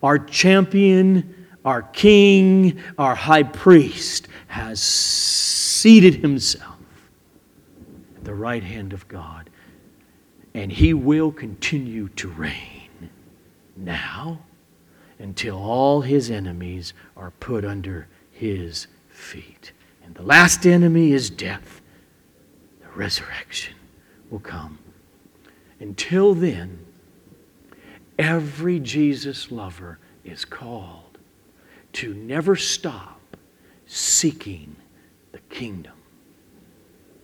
our 0.01 0.17
champion, 0.17 1.47
our 1.65 1.81
king, 1.81 2.79
our 2.97 3.15
high 3.15 3.43
priest, 3.43 4.27
has 4.47 4.81
seated 4.81 6.15
himself 6.15 6.77
at 8.15 8.23
the 8.23 8.33
right 8.33 8.63
hand 8.63 8.93
of 8.93 9.07
God. 9.07 9.49
And 10.53 10.71
he 10.71 10.93
will 10.93 11.31
continue 11.31 12.09
to 12.09 12.29
reign 12.29 13.09
now 13.75 14.39
until 15.19 15.57
all 15.57 16.01
his 16.01 16.31
enemies 16.31 16.93
are 17.15 17.31
put 17.39 17.65
under 17.65 18.07
his 18.31 18.87
feet. 19.09 19.73
And 20.10 20.18
the 20.18 20.24
last 20.24 20.66
enemy 20.66 21.14
is 21.14 21.30
death. 21.30 21.82
The 22.82 22.89
resurrection 22.97 23.76
will 24.32 24.39
come. 24.39 24.80
Until 25.80 26.34
then, 26.34 26.80
Every 28.20 28.82
Jesus 28.82 29.49
lover 29.49 29.97
is 30.26 30.43
called 30.43 31.18
to 31.93 32.14
never 32.14 32.57
stop 32.57 33.22
seeking 33.88 34.76
the 35.32 35.39
kingdom 35.49 35.93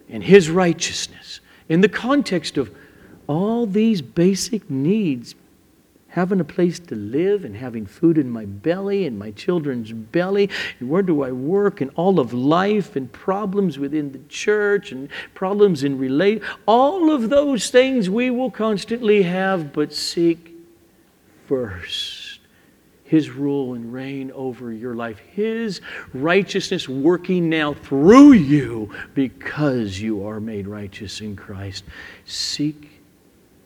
and 0.08 0.24
his 0.24 0.50
righteousness 0.50 1.42
in 1.68 1.82
the 1.82 1.90
context 1.90 2.58
of 2.58 2.74
all 3.28 3.68
these 3.68 4.02
basic 4.02 4.70
needs 4.70 5.36
having 6.16 6.39
a 6.39 6.45
place 6.45 6.80
to 6.80 6.95
live 6.95 7.43
and 7.43 7.57
having 7.57 7.86
food 7.86 8.18
in 8.18 8.30
my 8.30 8.45
belly 8.45 9.05
and 9.05 9.20
my 9.20 9.32
children's 9.32 9.91
belly 9.91 10.49
and 10.80 10.89
where 10.89 11.01
do 11.01 11.22
I 11.22 11.34
work 11.34 11.82
and 11.82 11.91
all 11.95 12.22
of 12.22 12.34
life 12.34 12.95
and 12.95 13.11
problems 13.11 13.78
within 13.78 14.13
the 14.13 14.22
church 14.30 14.93
and 14.93 15.09
problems 15.34 15.84
in 15.84 15.97
relate 15.97 16.41
all 16.66 17.11
of 17.11 17.30
those 17.30 17.70
things 17.70 18.09
we 18.09 18.30
will 18.30 18.49
constantly 18.49 19.24
have 19.24 19.74
but 19.74 19.91
seek 19.91 20.55
first. 21.47 22.39
His 23.03 23.30
rule 23.30 23.74
and 23.74 23.91
reign 23.91 24.32
over 24.32 24.72
your 24.72 24.95
life. 24.95 25.20
His 25.20 25.82
righteousness 26.13 26.88
working 26.88 27.49
now 27.49 27.74
through 27.74 28.32
you 28.32 28.89
because 29.16 29.99
you 29.99 30.26
are 30.26 30.39
made 30.39 30.66
righteous 30.66 31.20
in 31.20 31.36
Christ. 31.36 31.84
Seek 32.24 33.01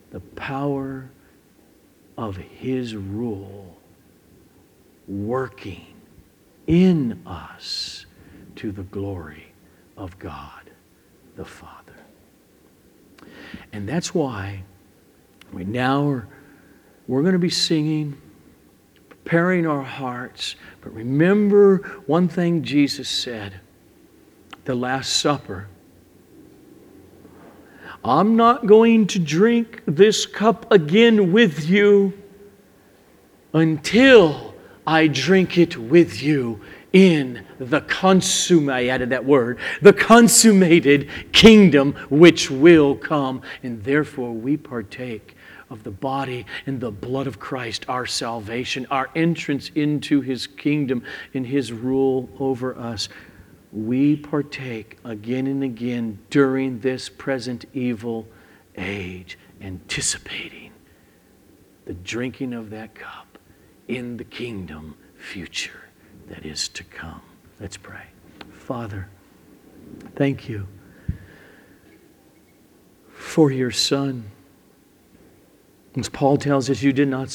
the 0.09 0.19
power 0.19 1.11
of 2.19 2.35
His 2.35 2.97
rule 2.97 3.77
working 5.07 5.85
in 6.67 7.25
us 7.25 8.05
to 8.57 8.73
the 8.73 8.83
glory 8.83 9.53
of 9.95 10.19
God 10.19 10.69
the 11.37 11.45
Father. 11.45 11.95
And 13.71 13.87
that's 13.87 14.13
why 14.13 14.63
we 15.53 15.63
now 15.63 16.09
are 16.09 16.27
we're 17.07 17.21
going 17.21 17.33
to 17.33 17.39
be 17.39 17.49
singing, 17.49 18.21
preparing 19.07 19.65
our 19.65 19.81
hearts. 19.81 20.57
But 20.81 20.93
remember 20.93 21.77
one 22.05 22.27
thing 22.27 22.63
Jesus 22.63 23.07
said 23.07 23.61
the 24.65 24.75
Last 24.75 25.13
Supper. 25.15 25.67
I'm 28.03 28.35
not 28.35 28.65
going 28.65 29.07
to 29.07 29.19
drink 29.19 29.81
this 29.85 30.25
cup 30.25 30.71
again 30.71 31.31
with 31.31 31.67
you 31.69 32.13
until 33.53 34.55
I 34.87 35.07
drink 35.07 35.57
it 35.57 35.77
with 35.77 36.21
you 36.21 36.61
in 36.93 37.45
the 37.59 37.81
consummate, 37.81 38.73
I 38.73 38.87
added 38.87 39.11
that 39.11 39.25
word, 39.25 39.59
the 39.81 39.93
consummated 39.93 41.09
kingdom 41.31 41.93
which 42.09 42.49
will 42.49 42.95
come. 42.95 43.41
And 43.61 43.83
therefore 43.83 44.31
we 44.31 44.57
partake 44.57 45.35
of 45.69 45.83
the 45.83 45.91
body 45.91 46.45
and 46.65 46.79
the 46.79 46.91
blood 46.91 47.27
of 47.27 47.39
Christ, 47.39 47.85
our 47.87 48.05
salvation, 48.05 48.87
our 48.89 49.09
entrance 49.15 49.69
into 49.75 50.21
his 50.21 50.47
kingdom 50.47 51.03
and 51.33 51.45
his 51.45 51.71
rule 51.71 52.29
over 52.39 52.75
us. 52.75 53.09
We 53.71 54.15
partake 54.15 54.97
again 55.03 55.47
and 55.47 55.63
again 55.63 56.19
during 56.29 56.79
this 56.79 57.09
present 57.09 57.65
evil 57.73 58.27
age, 58.77 59.37
anticipating 59.61 60.71
the 61.85 61.93
drinking 61.93 62.53
of 62.53 62.69
that 62.69 62.95
cup 62.95 63.37
in 63.87 64.17
the 64.17 64.23
kingdom 64.23 64.95
future 65.15 65.89
that 66.27 66.45
is 66.45 66.69
to 66.69 66.83
come. 66.83 67.21
Let's 67.59 67.77
pray. 67.77 68.05
Father, 68.51 69.09
thank 70.15 70.47
you 70.47 70.67
for 73.09 73.51
your 73.51 73.71
Son. 73.71 74.31
As 75.97 76.07
Paul 76.07 76.37
tells 76.37 76.69
us, 76.69 76.81
you 76.81 76.93
did 76.93 77.07
not 77.07 77.27